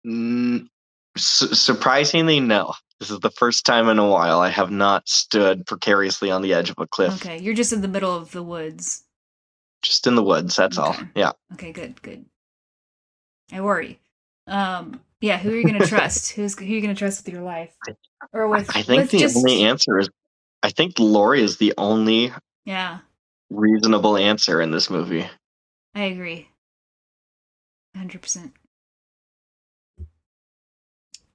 [0.06, 0.68] Mm,
[1.16, 2.74] su- surprisingly, no.
[2.98, 6.54] This is the first time in a while I have not stood precariously on the
[6.54, 7.14] edge of a cliff.
[7.14, 9.04] Okay, you're just in the middle of the woods.
[9.82, 10.54] Just in the woods.
[10.54, 10.96] That's all.
[11.16, 11.32] Yeah.
[11.54, 12.24] Okay, good, good.
[13.52, 13.98] I worry.
[14.46, 15.38] Um, yeah.
[15.38, 16.32] Who are you going to trust?
[16.32, 17.74] Who's who are you going to trust with your life,
[18.32, 18.68] or with?
[18.76, 20.10] I think with the just, only answer is.
[20.62, 22.32] I think Laurie is the only
[22.64, 22.98] Yeah,
[23.50, 25.26] reasonable answer in this movie.
[25.94, 26.48] I agree.
[27.96, 28.52] Hundred percent.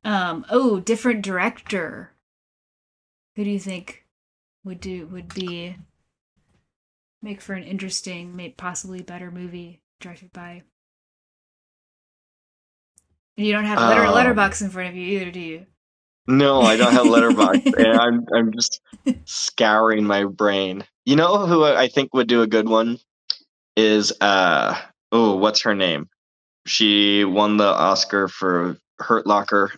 [0.03, 0.45] Um.
[0.49, 2.13] Oh, different director.
[3.35, 4.05] Who do you think
[4.63, 5.75] would do would be
[7.21, 10.63] make for an interesting, may possibly better movie directed by?
[13.37, 15.65] You don't have letter Um, Letterboxd in front of you either, do you?
[16.27, 18.81] No, I don't have Letterboxd, and I'm I'm just
[19.25, 20.83] scouring my brain.
[21.05, 22.99] You know who I think would do a good one
[23.77, 24.77] is uh
[25.11, 26.09] oh what's her name?
[26.65, 29.71] She won the Oscar for Hurt Locker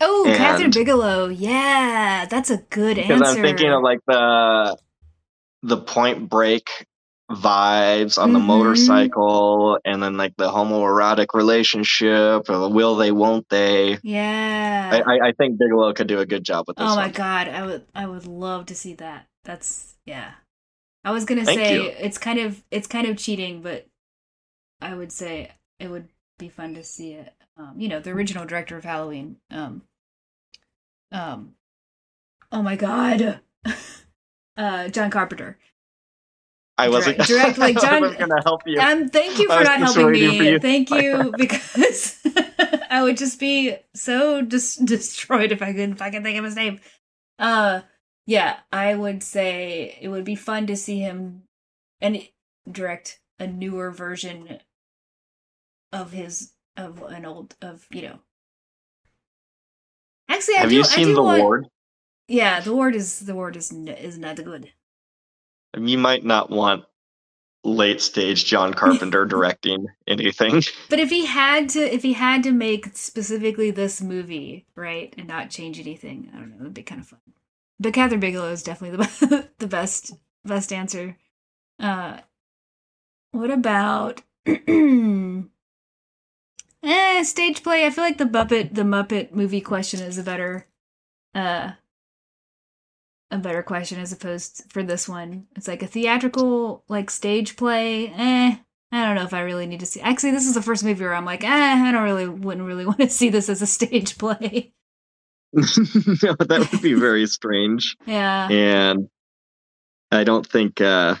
[0.00, 1.28] Oh, Kathryn Bigelow.
[1.28, 3.38] Yeah, that's a good because answer.
[3.40, 4.78] I'm thinking of like the
[5.62, 6.86] the Point Break
[7.30, 8.44] vibes on the Mhm.
[8.46, 13.98] motorcycle, and then like the homoerotic relationship, or the will they, won't they?
[14.02, 14.90] yeah.
[14.92, 17.12] I, I, I think Bigelow could do a good job with this Oh my one.
[17.12, 19.26] god, I would I would love to see that.
[19.44, 20.32] That's yeah.
[21.04, 21.82] I was gonna Thank say you.
[21.98, 23.86] it's kind of it's kind of cheating, but
[24.82, 26.08] I would say it would
[26.38, 27.32] be fun to see it.
[27.56, 29.36] Um, you know, the original director of Halloween.
[29.50, 29.82] Um,
[31.12, 31.54] um,
[32.50, 33.40] oh my god,
[34.56, 35.58] uh, John Carpenter.
[36.84, 38.80] I wasn't direct- direct, like, I John- gonna help you.
[38.80, 40.50] Um, thank you for not helping me.
[40.52, 40.58] you.
[40.58, 42.18] Thank you because
[42.90, 46.56] I would just be so dis- destroyed if I could I could think of his
[46.56, 46.80] name.
[47.38, 47.80] Uh,
[48.26, 51.42] yeah, I would say it would be fun to see him
[52.00, 52.26] and
[52.70, 54.58] direct a newer version
[55.92, 58.18] of his of an old of you know.
[60.28, 60.76] Actually, I Have do.
[60.76, 61.66] you I seen do The want- Ward?
[62.28, 64.70] Yeah, the ward is the ward is n- is not good.
[65.76, 66.84] You might not want
[67.64, 70.62] late stage John Carpenter directing anything.
[70.88, 75.28] But if he had to, if he had to make specifically this movie, right, and
[75.28, 77.20] not change anything, I don't know, it'd be kind of fun.
[77.78, 79.20] But Kathryn Bigelow is definitely the best,
[79.58, 80.12] the best,
[80.44, 81.16] best answer.
[81.78, 82.20] Uh,
[83.32, 85.42] what about eh,
[87.22, 87.86] stage play?
[87.86, 90.66] I feel like the Muppet, the Muppet movie question is a better,
[91.34, 91.72] uh,
[93.30, 95.46] a better question as opposed for this one.
[95.56, 98.08] It's like a theatrical, like stage play.
[98.08, 98.56] Eh,
[98.92, 100.00] I don't know if I really need to see.
[100.00, 102.86] Actually, this is the first movie where I'm like, eh, I don't really, wouldn't really
[102.86, 104.72] want to see this as a stage play.
[105.52, 107.96] no, that would be very strange.
[108.06, 108.48] Yeah.
[108.48, 109.08] And
[110.10, 111.16] I don't think uh,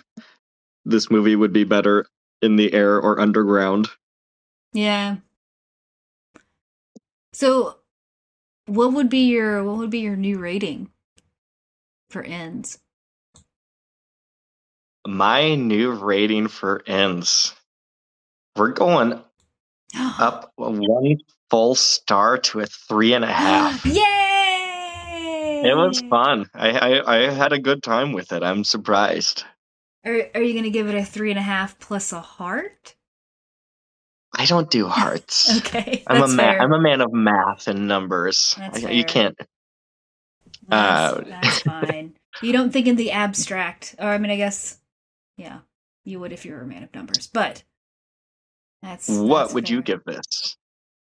[0.84, 2.06] this movie would be better
[2.42, 3.88] in the air or underground.
[4.72, 5.16] Yeah.
[7.32, 7.76] So,
[8.66, 10.90] what would be your what would be your new rating
[12.10, 12.78] for ends?
[15.06, 17.54] My new rating for ends.
[18.56, 19.20] We're going
[19.98, 21.16] up one
[21.48, 23.84] full star to a three and a half.
[23.86, 25.62] Yay!
[25.64, 26.46] It was fun.
[26.54, 28.42] I, I I had a good time with it.
[28.42, 29.44] I'm surprised.
[30.04, 32.94] Are Are you gonna give it a three and a half plus a heart?
[34.36, 35.58] I don't do hearts.
[35.58, 36.60] Okay, I'm a ma- fair.
[36.62, 38.54] I'm a man of math and numbers.
[38.58, 39.36] I- you can't.
[40.70, 42.16] That's, Uh, that's fine.
[42.40, 44.78] You don't think in the abstract, or I mean, I guess,
[45.36, 45.60] yeah,
[46.04, 47.26] you would if you were a man of numbers.
[47.26, 47.64] But
[48.82, 50.56] that's What that's would you give this?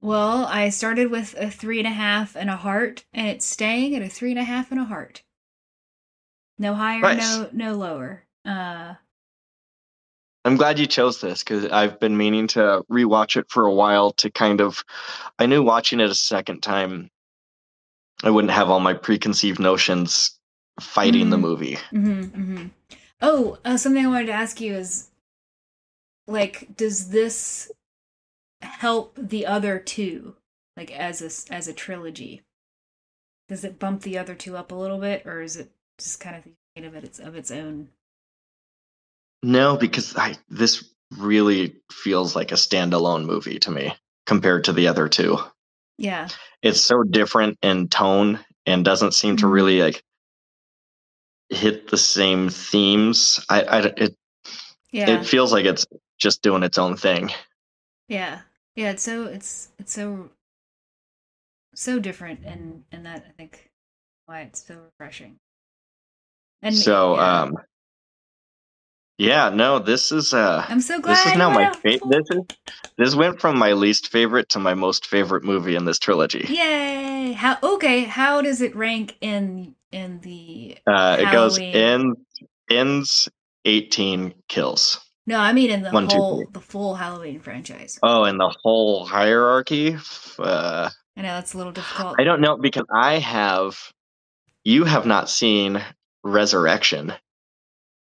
[0.01, 3.95] Well, I started with a three and a half and a heart, and it's staying
[3.95, 5.23] at a three and a half and a heart.
[6.59, 7.39] No higher, Nice.
[7.39, 8.25] no no lower.
[8.45, 8.95] Uh,
[10.45, 14.11] I'm glad you chose this because I've been meaning to rewatch it for a while
[14.15, 14.85] to kind of.
[15.39, 17.11] I knew watching it a second time,
[18.23, 20.39] I wouldn't have all my preconceived notions
[20.81, 21.41] fighting the Mhm.
[21.41, 21.75] movie.
[21.91, 22.67] hmm hmm
[23.21, 25.11] Oh, uh, something I wanted to ask you is,
[26.27, 27.71] like, does this
[28.61, 30.37] help the other two,
[30.77, 32.43] like as a as a trilogy?
[33.49, 36.37] Does it bump the other two up a little bit, or is it just kind
[36.37, 36.45] of
[36.75, 37.91] thinking of it its of its own?
[39.43, 40.85] No, because I this
[41.19, 43.95] really feels like a standalone movie to me
[44.27, 45.39] compared to the other two.
[45.99, 46.29] Yeah.
[46.63, 49.53] It's so different in tone and doesn't seem to Mhm.
[49.53, 50.03] really like
[51.51, 53.45] hit the same themes.
[53.49, 54.17] I, I it
[54.93, 55.21] Yeah.
[55.21, 55.87] it feels like it's
[56.19, 57.31] just doing its own thing.
[58.09, 58.43] Yeah.
[58.75, 60.31] Yeah, it's so it's it's so
[61.75, 63.71] so different and and that I think
[64.27, 65.39] why it's so refreshing.
[66.63, 67.43] And so yeah.
[67.43, 67.57] um
[69.23, 72.11] yeah, no, this is uh I'm so glad this is now my favorite.
[72.11, 72.43] this is
[72.99, 76.45] this went from my least favorite to my most favorite movie in this trilogy.
[76.49, 77.33] Yay!
[77.33, 81.77] How okay, how does it rank in in the Uh it goes Halloween?
[81.77, 82.15] in
[82.71, 83.29] ends
[83.65, 85.01] 18 kills.
[85.27, 86.47] No, I mean in the One, whole three.
[86.53, 87.99] the full Halloween franchise.
[88.03, 89.97] Oh, in the whole hierarchy
[90.39, 92.17] uh I know that's a little difficult.
[92.19, 93.79] I don't know because I have
[94.65, 95.83] you have not seen
[96.25, 97.13] Resurrection.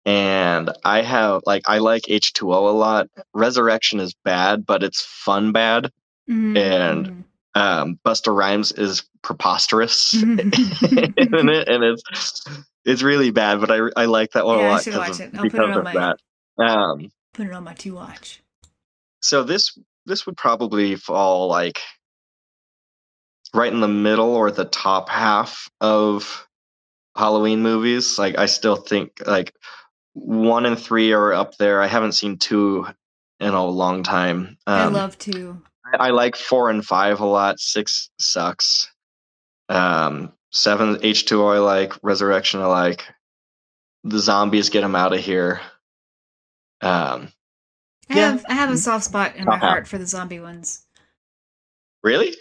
[0.06, 3.08] And I have like I like H2O a lot.
[3.34, 5.90] Resurrection is bad, but it's fun bad.
[6.30, 7.22] Mhm, and- mhm.
[7.60, 11.50] Um Busta Rhymes is preposterous in Mhm.
[11.50, 12.44] it and it's
[12.84, 15.20] it's really bad, but I I like that one Yeah, a lot because watch of,
[15.20, 15.24] it.
[15.34, 16.64] I'll put it because on of my- that.
[16.64, 18.40] Um Put it on my to watch.
[19.20, 19.76] so this
[20.06, 21.80] this would probably fall like
[23.54, 26.46] right in the middle or the top half of
[27.16, 28.18] Halloween movies.
[28.18, 29.54] Like I still think like
[30.18, 31.82] one and three are up there.
[31.82, 32.86] I haven't seen two
[33.38, 34.56] in a long time.
[34.66, 35.62] I Um, love two.
[35.98, 37.60] I like four and five a lot.
[37.60, 38.90] Six sucks.
[39.68, 41.92] Um, seven H two O I like.
[42.02, 43.06] Resurrection I like.
[44.04, 45.60] The zombies get them out of here.
[46.80, 47.28] Um,
[48.08, 48.30] I yeah.
[48.30, 50.84] have I have a soft spot in my heart for the zombie ones.
[52.02, 52.34] really?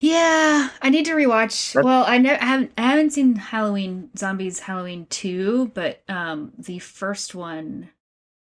[0.00, 1.74] Yeah, I need to rewatch.
[1.74, 6.52] That's- Well, I know I haven't I haven't seen Halloween Zombies Halloween 2, but um
[6.58, 7.90] the first one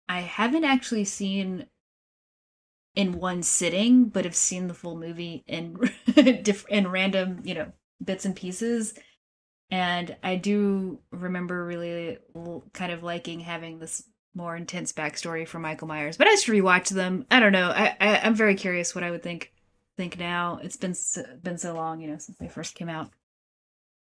[0.09, 1.67] I haven't actually seen
[2.95, 5.77] in one sitting, but have seen the full movie in
[6.41, 7.71] diff- in random, you know,
[8.03, 8.93] bits and pieces.
[9.69, 12.17] And I do remember really
[12.73, 14.03] kind of liking having this
[14.33, 16.17] more intense backstory for Michael Myers.
[16.17, 17.25] But I should rewatch them.
[17.29, 17.69] I don't know.
[17.69, 19.51] I, I I'm very curious what I would think
[19.97, 20.59] think now.
[20.61, 23.09] It's been so, been so long, you know, since they first came out,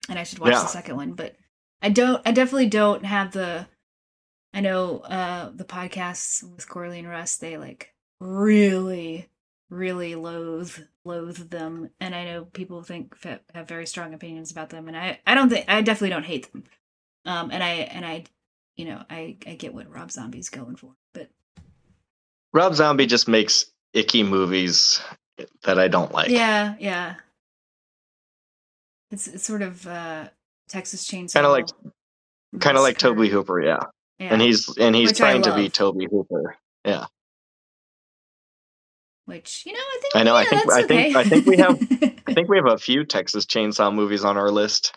[0.09, 0.61] and I should watch Yeah.
[0.61, 1.13] the second one.
[1.13, 1.35] But
[1.81, 2.21] I don't.
[2.27, 3.67] I definitely don't have the.
[4.53, 7.35] I know uh the podcasts with Corley and Russ.
[7.37, 9.29] They like really,
[9.69, 13.15] really loathe loathe them, and I know people think
[13.53, 16.51] have very strong opinions about them, and I I don't think I definitely don't hate
[16.51, 16.63] them.
[17.25, 18.23] Um, and I and I,
[18.75, 21.29] you know, I I get what Rob Zombie's going for, but
[22.53, 25.01] Rob Zombie just makes icky movies
[25.63, 26.29] that I don't like.
[26.29, 27.15] yeah, yeah.
[29.11, 30.29] It's it's sort of uh
[30.69, 31.33] Texas Chainsaw.
[31.33, 31.67] Kind of like
[32.59, 33.79] kind of like Tobe Hooper, yeah.
[34.19, 34.33] Yeah.
[34.33, 35.69] And he's and he's Which trying to be.
[35.69, 36.55] Tobe Hooper.
[36.85, 37.05] Yeah.
[39.25, 41.19] which you know I think I know, I think- I think- okay.
[41.19, 44.49] I think we have- I think we have a few Texas Chainsaw movies on our
[44.51, 44.95] list.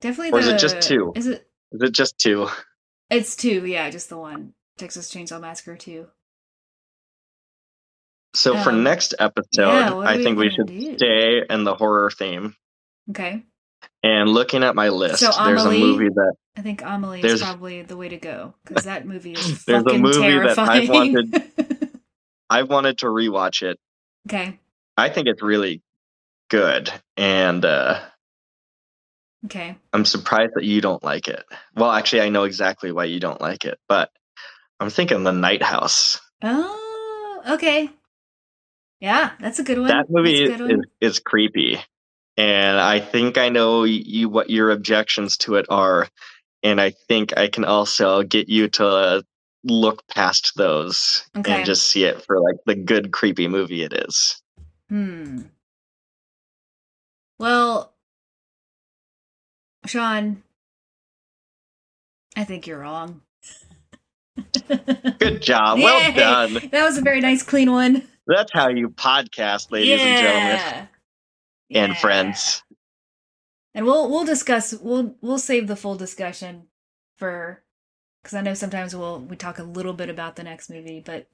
[0.00, 0.32] definitely.
[0.32, 1.12] or is it just two?
[1.14, 1.46] Is it?
[1.72, 2.48] Is it just two?
[3.10, 3.64] It's two.
[3.66, 4.52] Yeah, just the one.
[4.78, 6.08] Texas Chainsaw Massacre two.
[8.36, 10.96] So for Um, next episode, yeah, I think we should do?
[10.96, 12.54] stay in the horror theme.
[13.10, 13.44] Okay,
[14.02, 17.82] And looking at my list, So there's a movie that I think Amelie is probably
[17.82, 22.00] the way to go because that movie is There's a fucking movie that I've wanted-
[22.50, 23.78] I've wanted to rewatch it.
[24.28, 24.58] okay,
[24.96, 25.82] I think it's really
[26.50, 28.00] good, and uh,
[29.46, 29.76] okay.
[29.92, 31.44] I'm surprised that you don't like it.
[31.74, 34.10] Well, actually, I know exactly why you don't like it, but
[34.80, 36.20] I'm thinking The Night House.
[36.42, 37.90] Oh, okay.
[39.00, 39.88] Yeah, that's a good one.
[39.88, 40.82] that movie is, one.
[41.00, 41.78] is creepy,
[42.36, 46.08] and I think I know you what your objections to it are,
[46.62, 49.22] and I think I can also get you to
[49.64, 51.52] look past those Okay.
[51.52, 54.40] and just see it for like the good creepy movie it is.
[54.88, 55.42] Hmm.
[57.38, 57.92] Well,
[59.84, 60.42] Sean,
[62.36, 63.20] I think you're wrong.
[65.18, 65.78] Good job.
[65.82, 66.12] Well Yay!
[66.16, 66.54] done.
[66.70, 68.06] That was a very nice, clean one.
[68.26, 70.86] That's how you podcast, ladies and gentlemen Yeah.
[71.82, 71.98] and Yeah.
[71.98, 72.62] friends.
[73.74, 76.68] And we'll we'll discuss we'll we'll save the full discussion
[77.18, 77.62] for
[78.22, 81.28] because I know sometimes we'll we talk a little bit about the next movie, but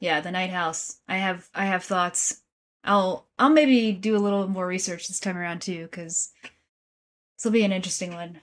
[0.00, 0.96] yeah, the Night House.
[1.06, 2.40] I have I have thoughts.
[2.84, 6.32] I'll I'll maybe do a little more research this time around too, because
[7.36, 8.40] this will be an interesting one.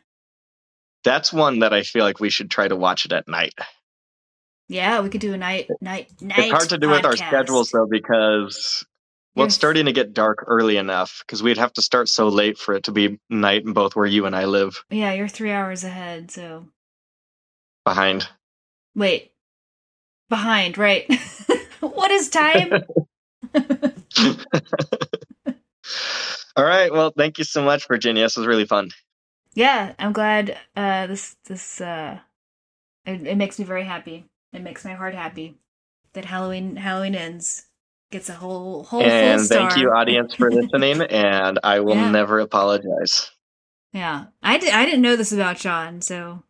[1.04, 3.54] That's one that I feel like we should try to watch it at night.
[4.70, 6.40] Yeah, we could do a night night night.
[6.40, 8.86] it's hard to do with our schedules though because
[9.36, 12.58] well, it's starting to get dark early enough because we'd have to start so late
[12.58, 15.52] for it to be night in both where you and I live Yeah, you're three
[15.52, 16.68] hours ahead, so
[17.86, 18.28] behind.
[18.96, 19.32] wait.
[20.30, 21.12] Behind, right.
[21.82, 22.84] what is time?
[26.56, 26.92] All right.
[26.92, 28.24] Well, thank you so much, Virginia.
[28.24, 28.90] This was really fun.
[29.56, 32.20] yeah i'm glad uh this this uh
[33.06, 35.58] it, it makes me very happy it makes my heart happy
[36.14, 37.66] that halloween halloween ends
[38.12, 39.70] gets a whole whole and full star.
[39.70, 41.02] thank you, audience, for listening.
[41.02, 42.10] and I will Yeah.
[42.12, 43.32] never apologize.
[43.94, 46.44] yeah i did i didn't know this about sean so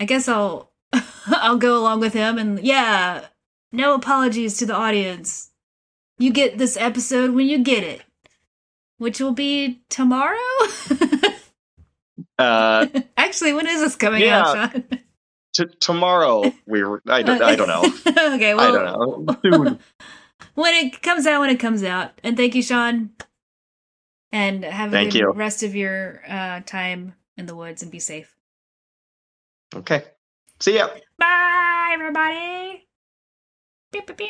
[0.00, 0.72] i guess i'll
[1.26, 3.26] i'll go along with him and yeah
[3.72, 5.50] no apologies to the audience
[6.18, 8.02] you get this episode when you get it
[8.98, 10.36] which will be tomorrow
[12.38, 12.86] Uh,
[13.16, 14.42] actually when is this coming Yeah.
[14.46, 14.84] out sean
[15.54, 17.82] T- tomorrow we I don't, I don't know.
[18.34, 19.78] okay, well, I don't know.
[20.54, 22.20] When it comes out, when it comes out.
[22.24, 23.10] And thank you, Sean.
[24.32, 25.32] And have a thank good you.
[25.32, 28.34] rest of your uh, time in the woods and be safe.
[29.74, 30.04] Okay.
[30.60, 30.88] See ya.
[31.18, 32.88] Bye, everybody.
[33.92, 34.26] Pew, pew, pew.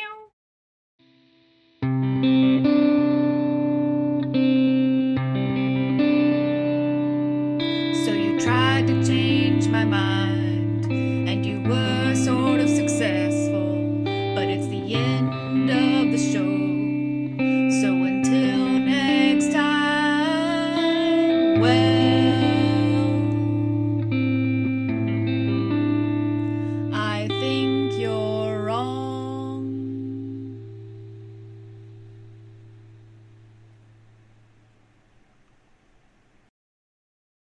[8.05, 10.18] So you tried to change my mind.